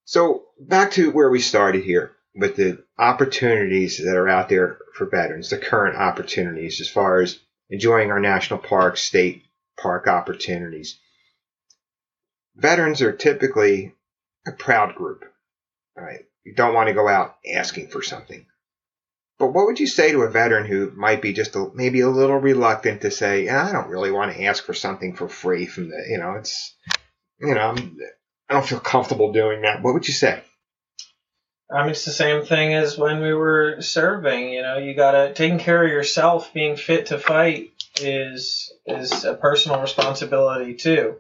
So 0.05 0.44
back 0.60 0.91
to 0.91 1.12
where 1.12 1.29
we 1.29 1.39
started 1.39 1.84
here 1.84 2.12
with 2.36 2.55
the 2.55 2.84
opportunities 3.00 3.98
that 3.98 4.15
are 4.15 4.29
out 4.29 4.50
there 4.50 4.77
for 4.94 5.08
veterans, 5.08 5.50
the 5.50 5.58
current 5.58 5.98
opportunities 5.98 6.82
as 6.82 6.89
far 6.89 7.22
as 7.22 7.39
enjoying 7.70 8.12
our 8.12 8.20
national 8.20 8.60
parks, 8.60 9.01
state 9.01 9.44
park 9.77 10.08
opportunities. 10.08 11.00
Veterans 12.55 13.01
are 13.01 13.12
typically 13.12 13.93
a 14.47 14.51
proud 14.51 14.95
group, 14.95 15.25
right? 15.95 16.25
You 16.43 16.53
don't 16.53 16.74
want 16.74 16.88
to 16.88 16.93
go 16.93 17.07
out 17.07 17.35
asking 17.55 17.88
for 17.89 18.01
something. 18.01 18.45
But 19.38 19.47
what 19.47 19.65
would 19.65 19.79
you 19.79 19.88
say 19.88 20.12
to 20.12 20.21
a 20.21 20.29
veteran 20.29 20.65
who 20.65 20.91
might 20.91 21.21
be 21.21 21.33
just 21.33 21.55
a, 21.55 21.69
maybe 21.74 22.00
a 22.00 22.09
little 22.09 22.38
reluctant 22.38 23.01
to 23.01 23.12
say, 23.12 23.45
"Yeah, 23.45 23.65
I 23.65 23.71
don't 23.74 23.89
really 23.89 24.12
want 24.12 24.33
to 24.33 24.43
ask 24.43 24.63
for 24.63 24.74
something 24.74 25.15
for 25.15 25.27
free 25.27 25.65
from 25.65 25.89
the, 25.89 26.05
you 26.07 26.17
know, 26.17 26.35
it's, 26.35 26.74
you 27.39 27.53
know, 27.53 27.71
I'm, 27.71 27.97
I 28.50 28.53
don't 28.53 28.65
feel 28.65 28.79
comfortable 28.79 29.33
doing 29.33 29.63
that. 29.63 29.81
What 29.81 29.93
would 29.93 30.07
you 30.07 30.13
say? 30.13 30.41
Mean, 31.69 31.89
it's 31.89 32.05
the 32.05 32.12
same 32.12 32.45
thing 32.45 32.74
as 32.75 32.97
when 32.97 33.21
we 33.21 33.33
were 33.33 33.81
serving. 33.81 34.53
You 34.53 34.62
know, 34.62 34.77
you 34.77 34.93
gotta 34.93 35.33
taking 35.33 35.59
care 35.59 35.83
of 35.83 35.91
yourself. 35.91 36.53
Being 36.53 36.77
fit 36.77 37.07
to 37.07 37.19
fight 37.19 37.71
is 38.00 38.71
is 38.85 39.25
a 39.25 39.33
personal 39.33 39.81
responsibility 39.81 40.75
too, 40.75 41.15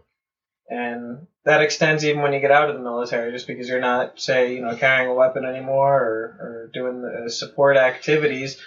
and 0.69 1.27
that 1.43 1.61
extends 1.61 2.03
even 2.03 2.21
when 2.21 2.33
you 2.33 2.39
get 2.39 2.51
out 2.51 2.69
of 2.69 2.75
the 2.75 2.81
military. 2.81 3.31
Just 3.31 3.47
because 3.47 3.69
you're 3.69 3.79
not, 3.79 4.19
say, 4.19 4.55
you 4.55 4.61
know, 4.61 4.75
carrying 4.75 5.09
a 5.09 5.13
weapon 5.13 5.45
anymore 5.45 5.93
or, 5.93 6.37
or 6.39 6.69
doing 6.73 7.01
the 7.01 7.29
support 7.29 7.77
activities, 7.77 8.59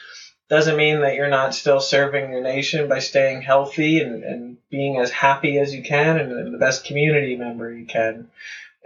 doesn't 0.49 0.77
mean 0.77 1.01
that 1.01 1.15
you're 1.15 1.29
not 1.29 1.55
still 1.55 1.81
serving 1.81 2.31
your 2.31 2.41
nation 2.41 2.89
by 2.89 3.01
staying 3.01 3.43
healthy 3.43 4.01
and, 4.01 4.25
and 4.25 4.57
being 4.71 4.99
as 4.99 5.11
happy 5.11 5.59
as 5.59 5.75
you 5.75 5.83
can 5.83 6.19
and, 6.19 6.33
and 6.33 6.55
the 6.55 6.59
best 6.59 6.85
community 6.85 7.37
member 7.37 7.71
you 7.71 7.85
can. 7.85 8.29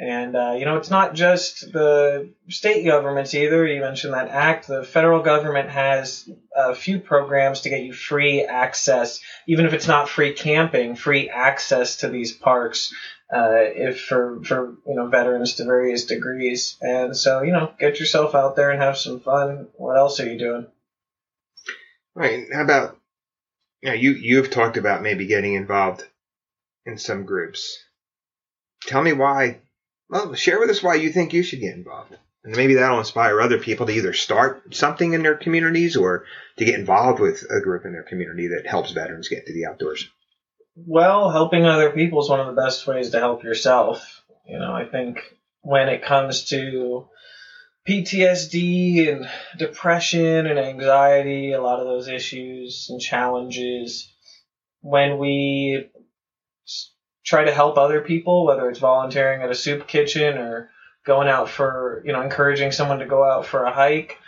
And, 0.02 0.34
uh, 0.34 0.54
you 0.58 0.64
know, 0.64 0.78
it's 0.78 0.90
not 0.90 1.14
just 1.14 1.72
the 1.72 2.30
state 2.48 2.84
governments 2.84 3.34
either. 3.34 3.64
You 3.64 3.80
mentioned 3.80 4.14
that 4.14 4.30
act. 4.30 4.66
The 4.66 4.82
federal 4.82 5.22
government 5.22 5.70
has 5.70 6.28
a 6.56 6.74
few 6.74 6.98
programs 6.98 7.60
to 7.60 7.70
get 7.70 7.84
you 7.84 7.92
free 7.92 8.42
access, 8.42 9.20
even 9.46 9.64
if 9.64 9.72
it's 9.72 9.86
not 9.86 10.08
free 10.08 10.32
camping, 10.32 10.96
free 10.96 11.30
access 11.30 11.98
to 11.98 12.08
these 12.08 12.32
parks. 12.32 12.92
Uh, 13.32 13.64
if 13.76 14.00
for, 14.00 14.42
for, 14.44 14.74
you 14.86 14.94
know, 14.94 15.06
veterans 15.06 15.54
to 15.54 15.64
various 15.64 16.04
degrees. 16.04 16.76
And 16.82 17.16
so, 17.16 17.42
you 17.42 17.52
know, 17.52 17.72
get 17.78 17.98
yourself 17.98 18.34
out 18.34 18.56
there 18.56 18.70
and 18.72 18.82
have 18.82 18.98
some 18.98 19.20
fun. 19.20 19.68
What 19.76 19.96
else 19.96 20.20
are 20.20 20.30
you 20.30 20.38
doing? 20.38 20.66
Right. 22.14 22.44
How 22.52 22.62
about, 22.62 22.98
you 23.80 23.92
you, 23.92 24.12
you've 24.12 24.50
talked 24.50 24.76
about 24.76 25.02
maybe 25.02 25.26
getting 25.26 25.54
involved 25.54 26.04
in 26.84 26.98
some 26.98 27.24
groups. 27.24 27.78
Tell 28.82 29.00
me 29.00 29.14
why, 29.14 29.60
well, 30.12 30.34
share 30.34 30.60
with 30.60 30.68
us 30.68 30.82
why 30.82 30.96
you 30.96 31.10
think 31.10 31.32
you 31.32 31.42
should 31.42 31.60
get 31.60 31.74
involved. 31.74 32.14
And 32.44 32.54
maybe 32.54 32.74
that'll 32.74 32.98
inspire 32.98 33.40
other 33.40 33.58
people 33.58 33.86
to 33.86 33.92
either 33.92 34.12
start 34.12 34.74
something 34.74 35.14
in 35.14 35.22
their 35.22 35.36
communities 35.36 35.96
or 35.96 36.26
to 36.58 36.66
get 36.66 36.78
involved 36.78 37.18
with 37.18 37.46
a 37.50 37.62
group 37.62 37.86
in 37.86 37.92
their 37.92 38.02
community 38.02 38.48
that 38.48 38.66
helps 38.66 38.90
veterans 38.90 39.30
get 39.30 39.46
to 39.46 39.54
the 39.54 39.64
outdoors. 39.64 40.06
Well, 40.76 41.30
helping 41.30 41.64
other 41.64 41.90
people 41.92 42.20
is 42.20 42.28
one 42.28 42.40
of 42.40 42.54
the 42.54 42.60
best 42.60 42.86
ways 42.86 43.10
to 43.10 43.20
help 43.20 43.42
yourself. 43.42 44.22
You 44.46 44.58
know, 44.58 44.72
I 44.72 44.84
think 44.84 45.18
when 45.62 45.88
it 45.88 46.04
comes 46.04 46.44
to 46.50 47.08
PTSD 47.88 49.10
and 49.10 49.26
depression 49.56 50.46
and 50.46 50.58
anxiety, 50.58 51.52
a 51.52 51.62
lot 51.62 51.80
of 51.80 51.86
those 51.86 52.08
issues 52.08 52.88
and 52.90 53.00
challenges, 53.00 54.12
when 54.82 55.16
we 55.16 55.88
try 57.24 57.44
to 57.44 57.52
help 57.52 57.78
other 57.78 58.00
people, 58.00 58.44
whether 58.44 58.68
it's 58.68 58.78
volunteering 58.78 59.42
at 59.42 59.50
a 59.50 59.54
soup 59.54 59.86
kitchen 59.86 60.38
or 60.38 60.70
going 61.04 61.28
out 61.28 61.48
for, 61.48 62.02
you 62.04 62.12
know, 62.12 62.20
encouraging 62.22 62.72
someone 62.72 62.98
to 62.98 63.06
go 63.06 63.24
out 63.24 63.46
for 63.46 63.64
a 63.64 63.72
hike, 63.72 64.18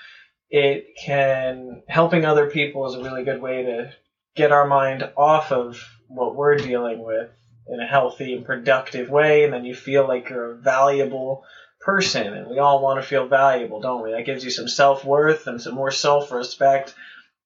it 0.50 0.96
can, 0.96 1.82
helping 1.88 2.24
other 2.24 2.50
people 2.50 2.86
is 2.86 2.94
a 2.94 3.02
really 3.02 3.24
good 3.24 3.40
way 3.40 3.62
to 3.62 3.92
get 4.34 4.52
our 4.52 4.66
mind 4.66 5.08
off 5.16 5.52
of 5.52 5.80
what 6.08 6.34
we're 6.34 6.56
dealing 6.56 7.02
with 7.02 7.30
in 7.68 7.80
a 7.80 7.86
healthy 7.86 8.34
and 8.34 8.44
productive 8.44 9.08
way, 9.08 9.44
and 9.44 9.52
then 9.52 9.64
you 9.64 9.74
feel 9.74 10.06
like 10.06 10.28
you're 10.28 10.52
a 10.52 10.56
valuable 10.56 11.44
person, 11.80 12.32
and 12.32 12.48
we 12.48 12.58
all 12.58 12.82
want 12.82 13.00
to 13.00 13.06
feel 13.06 13.26
valuable, 13.26 13.80
don't 13.80 14.02
we? 14.02 14.12
That 14.12 14.26
gives 14.26 14.44
you 14.44 14.50
some 14.50 14.68
self 14.68 15.04
worth 15.04 15.46
and 15.46 15.60
some 15.60 15.74
more 15.74 15.90
self 15.90 16.30
respect, 16.30 16.94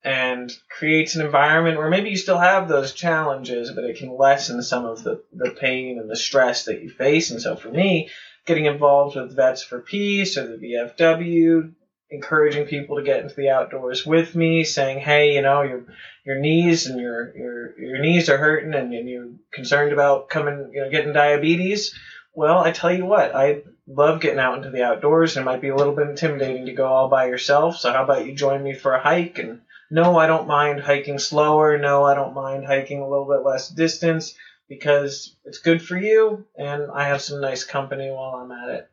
and 0.04 0.50
creates 0.70 1.16
an 1.16 1.24
environment 1.24 1.76
where 1.76 1.90
maybe 1.90 2.10
you 2.10 2.16
still 2.16 2.38
have 2.38 2.68
those 2.68 2.92
challenges, 2.92 3.72
but 3.72 3.84
it 3.84 3.98
can 3.98 4.16
lessen 4.16 4.62
some 4.62 4.84
of 4.84 5.02
the, 5.02 5.22
the 5.32 5.50
pain 5.50 5.98
and 5.98 6.08
the 6.08 6.16
stress 6.16 6.66
that 6.66 6.82
you 6.82 6.90
face. 6.90 7.30
And 7.30 7.42
so 7.42 7.56
for 7.56 7.68
me, 7.68 8.08
getting 8.46 8.66
involved 8.66 9.16
with 9.16 9.34
Vets 9.34 9.62
for 9.62 9.80
Peace 9.80 10.36
or 10.36 10.46
the 10.46 10.56
VFW, 10.56 11.72
encouraging 12.10 12.66
people 12.66 12.96
to 12.96 13.02
get 13.02 13.20
into 13.22 13.34
the 13.34 13.50
outdoors 13.50 14.06
with 14.06 14.34
me, 14.34 14.64
saying, 14.64 15.00
"Hey, 15.00 15.34
you 15.34 15.42
know, 15.42 15.62
your 15.62 15.84
your 16.24 16.38
knees 16.38 16.86
and 16.86 17.00
your 17.00 17.36
your 17.36 17.78
your 17.78 17.98
knees 17.98 18.28
are 18.28 18.38
hurting, 18.38 18.74
and, 18.74 18.92
and 18.94 19.08
you're 19.08 19.28
concerned 19.52 19.92
about 19.92 20.30
coming, 20.30 20.70
you 20.72 20.80
know, 20.82 20.90
getting 20.90 21.12
diabetes." 21.12 21.94
Well, 22.34 22.58
I 22.58 22.70
tell 22.70 22.92
you 22.92 23.04
what, 23.04 23.34
I 23.34 23.62
love 23.86 24.20
getting 24.20 24.38
out 24.38 24.58
into 24.58 24.70
the 24.70 24.84
outdoors. 24.84 25.36
It 25.36 25.42
might 25.42 25.60
be 25.60 25.68
a 25.68 25.76
little 25.76 25.94
bit 25.94 26.08
intimidating 26.08 26.66
to 26.66 26.72
go 26.72 26.86
all 26.86 27.08
by 27.08 27.26
yourself. 27.26 27.76
So 27.78 27.92
how 27.92 28.04
about 28.04 28.26
you 28.26 28.34
join 28.34 28.62
me 28.62 28.74
for 28.74 28.94
a 28.94 29.02
hike? 29.02 29.38
And 29.38 29.60
no, 29.90 30.18
I 30.18 30.26
don't 30.26 30.46
mind 30.46 30.80
hiking 30.80 31.18
slower. 31.18 31.78
No, 31.78 32.04
I 32.04 32.14
don't 32.14 32.34
mind 32.34 32.66
hiking 32.66 33.00
a 33.00 33.08
little 33.08 33.26
bit 33.26 33.44
less 33.44 33.68
distance 33.68 34.34
because 34.68 35.34
it's 35.44 35.58
good 35.58 35.82
for 35.82 35.96
you, 35.96 36.44
and 36.56 36.90
I 36.90 37.08
have 37.08 37.22
some 37.22 37.40
nice 37.40 37.64
company 37.64 38.10
while 38.10 38.34
I'm 38.36 38.52
at 38.52 38.68
it. 38.68 38.90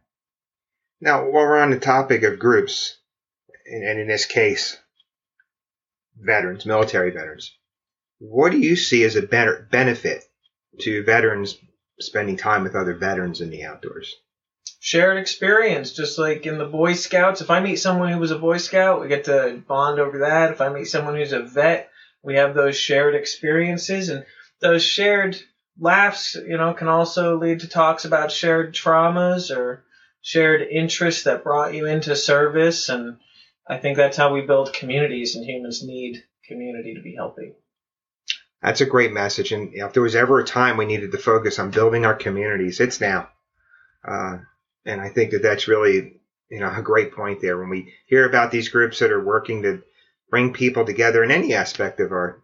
Now, 1.02 1.24
while 1.24 1.44
we're 1.44 1.60
on 1.60 1.72
the 1.72 1.80
topic 1.80 2.24
of 2.24 2.40
groups, 2.40 2.98
and, 3.66 4.00
in 4.00 4.08
this 4.08 4.26
case, 4.26 4.78
veterans, 6.18 6.66
military 6.66 7.12
veterans, 7.12 7.52
what 8.20 8.52
do 8.52 8.60
you 8.60 8.76
see 8.76 9.04
as 9.04 9.18
a 9.18 9.22
better 9.22 9.68
benefit 9.72 10.24
to 10.80 11.04
veterans 11.04 11.58
spending 12.00 12.38
time 12.38 12.64
with 12.64 12.76
other 12.76 12.94
veterans 12.94 13.42
in 13.42 13.50
the 13.50 13.66
outdoors? 13.66 14.16
Shared 14.86 15.18
experience, 15.18 15.94
just 15.94 16.20
like 16.20 16.46
in 16.46 16.60
the 16.60 16.66
Boy 16.68 16.94
Scouts. 16.94 17.42
If 17.42 17.50
I 17.50 17.60
meet 17.60 17.78
someone 17.78 18.12
who 18.12 18.20
was 18.20 18.30
a 18.30 18.38
Boy 18.38 18.58
Scout, 18.58 19.02
we 19.02 19.08
get 19.08 19.24
to 19.24 19.64
bond 19.68 20.00
over 20.00 20.20
that. 20.20 20.52
If 20.52 20.62
I 20.62 20.70
meet 20.70 20.86
someone 20.86 21.16
who's 21.16 21.34
a 21.34 21.42
vet, 21.42 21.90
we 22.22 22.36
have 22.36 22.54
those 22.54 22.78
shared 22.78 23.16
experiences 23.16 24.10
and 24.10 24.28
those 24.60 24.84
shared 24.84 25.42
laughs, 25.80 26.36
you 26.36 26.56
know, 26.56 26.76
can 26.76 26.88
also 26.88 27.40
lead 27.40 27.62
to 27.62 27.68
talks 27.68 28.06
about 28.06 28.32
shared 28.32 28.76
traumas 28.76 29.50
or 29.50 29.84
shared 30.22 30.62
interests 30.62 31.24
that 31.24 31.44
brought 31.44 31.74
you 31.74 31.88
into 31.88 32.16
service. 32.16 32.88
And 32.88 33.18
I 33.68 33.78
think 33.78 33.98
that's 33.98 34.18
how 34.18 34.36
we 34.36 34.42
build 34.42 34.72
communities, 34.72 35.36
and 35.36 35.44
humans 35.44 35.82
need 35.84 36.24
community 36.48 36.94
to 36.94 37.02
be 37.02 37.16
healthy. 37.16 37.54
That's 38.62 38.82
a 38.82 38.86
great 38.86 39.14
message. 39.14 39.52
And 39.52 39.72
if 39.74 39.94
there 39.94 40.04
was 40.04 40.16
ever 40.16 40.40
a 40.40 40.46
time 40.46 40.78
we 40.78 40.86
needed 40.86 41.12
to 41.12 41.18
focus 41.18 41.58
on 41.58 41.72
building 41.72 42.06
our 42.06 42.14
communities, 42.14 42.80
it's 42.80 43.02
now. 43.02 43.30
Uh, 44.08 44.38
and 44.86 45.02
I 45.02 45.10
think 45.10 45.32
that 45.32 45.42
that's 45.42 45.68
really, 45.68 46.14
you 46.50 46.60
know, 46.60 46.72
a 46.74 46.82
great 46.82 47.14
point 47.14 47.42
there. 47.42 47.58
When 47.58 47.70
we 47.70 47.94
hear 48.06 48.26
about 48.26 48.52
these 48.52 48.70
groups 48.70 49.00
that 49.00 49.12
are 49.12 49.24
working 49.24 49.64
to 49.64 49.82
bring 50.30 50.54
people 50.54 50.86
together 50.86 51.24
in 51.24 51.32
any 51.32 51.54
aspect 51.54 52.00
of 52.00 52.12
our 52.12 52.42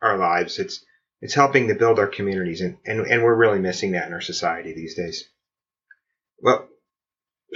our 0.00 0.16
lives, 0.16 0.58
it's 0.58 0.84
it's 1.20 1.34
helping 1.34 1.68
to 1.68 1.74
build 1.74 1.98
our 1.98 2.06
communities, 2.06 2.60
and 2.60 2.78
and, 2.86 3.06
and 3.06 3.22
we're 3.22 3.34
really 3.34 3.58
missing 3.58 3.92
that 3.92 4.06
in 4.06 4.14
our 4.14 4.20
society 4.20 4.72
these 4.72 4.94
days. 4.94 5.24
Well, 6.40 6.68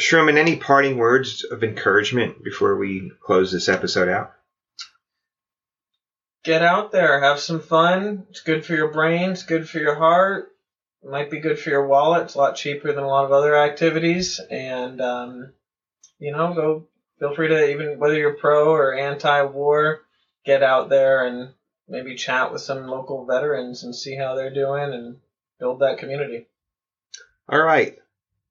Shroomin, 0.00 0.36
any 0.36 0.56
parting 0.56 0.96
words 0.96 1.44
of 1.44 1.62
encouragement 1.62 2.42
before 2.42 2.76
we 2.76 3.12
close 3.22 3.52
this 3.52 3.68
episode 3.68 4.08
out? 4.08 4.32
Get 6.44 6.62
out 6.62 6.90
there, 6.90 7.20
have 7.20 7.38
some 7.38 7.60
fun. 7.60 8.26
It's 8.30 8.40
good 8.40 8.64
for 8.64 8.74
your 8.74 8.90
brain, 8.90 9.30
it's 9.30 9.44
good 9.44 9.68
for 9.68 9.78
your 9.78 9.94
heart. 9.94 10.48
It 11.02 11.10
might 11.10 11.30
be 11.30 11.40
good 11.40 11.58
for 11.58 11.70
your 11.70 11.86
wallet. 11.86 12.22
It's 12.22 12.34
a 12.34 12.38
lot 12.38 12.56
cheaper 12.56 12.92
than 12.92 13.04
a 13.04 13.08
lot 13.08 13.24
of 13.24 13.32
other 13.32 13.56
activities, 13.56 14.40
and 14.50 15.00
um, 15.00 15.52
you 16.18 16.32
know, 16.32 16.54
go. 16.54 16.86
Feel 17.18 17.34
free 17.36 17.48
to 17.48 17.70
even 17.70 18.00
whether 18.00 18.18
you're 18.18 18.34
pro 18.34 18.72
or 18.72 18.94
anti-war, 18.94 20.02
get 20.44 20.62
out 20.64 20.88
there 20.88 21.24
and 21.24 21.54
maybe 21.88 22.16
chat 22.16 22.52
with 22.52 22.62
some 22.62 22.88
local 22.88 23.26
veterans 23.26 23.84
and 23.84 23.94
see 23.94 24.16
how 24.16 24.34
they're 24.34 24.52
doing 24.52 24.92
and 24.92 25.18
build 25.60 25.80
that 25.80 25.98
community. 25.98 26.48
All 27.48 27.62
right. 27.62 27.96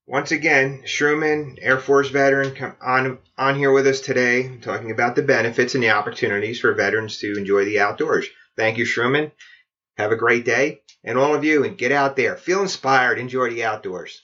Once 0.06 0.32
again, 0.32 0.82
Shroomin, 0.84 1.58
Air 1.60 1.78
Force 1.78 2.08
veteran, 2.08 2.54
come 2.54 2.74
on 2.82 3.18
on 3.38 3.56
here 3.56 3.72
with 3.72 3.86
us 3.86 4.00
today, 4.00 4.58
talking 4.58 4.90
about 4.90 5.14
the 5.16 5.22
benefits 5.22 5.74
and 5.74 5.82
the 5.82 5.90
opportunities 5.90 6.60
for 6.60 6.72
veterans 6.74 7.18
to 7.18 7.36
enjoy 7.36 7.64
the 7.64 7.80
outdoors. 7.80 8.26
Thank 8.56 8.78
you, 8.78 8.84
Shroomin. 8.84 9.32
Have 9.96 10.12
a 10.12 10.16
great 10.16 10.44
day, 10.44 10.80
and 11.04 11.18
all 11.18 11.34
of 11.34 11.44
you, 11.44 11.64
and 11.64 11.78
get 11.78 11.92
out 11.92 12.16
there, 12.16 12.36
feel 12.36 12.62
inspired, 12.62 13.18
enjoy 13.18 13.50
the 13.50 13.64
outdoors. 13.64 14.22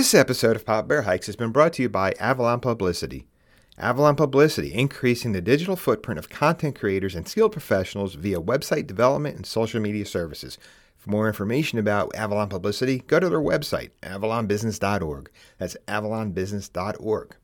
This 0.00 0.14
episode 0.14 0.56
of 0.56 0.64
Pop 0.64 0.88
Bear 0.88 1.02
Hikes 1.02 1.26
has 1.26 1.36
been 1.36 1.50
brought 1.50 1.74
to 1.74 1.82
you 1.82 1.90
by 1.90 2.12
Avalon 2.12 2.60
Publicity. 2.60 3.26
Avalon 3.76 4.16
Publicity, 4.16 4.72
increasing 4.72 5.32
the 5.32 5.42
digital 5.42 5.76
footprint 5.76 6.18
of 6.18 6.30
content 6.30 6.74
creators 6.74 7.14
and 7.14 7.28
skilled 7.28 7.52
professionals 7.52 8.14
via 8.14 8.40
website 8.40 8.86
development 8.86 9.36
and 9.36 9.44
social 9.44 9.78
media 9.78 10.06
services. 10.06 10.56
For 10.96 11.10
more 11.10 11.26
information 11.26 11.78
about 11.78 12.16
Avalon 12.16 12.48
Publicity, 12.48 13.00
go 13.00 13.20
to 13.20 13.28
their 13.28 13.42
website, 13.42 13.90
avalonbusiness.org. 14.02 15.30
That's 15.58 15.76
avalonbusiness.org. 15.86 17.36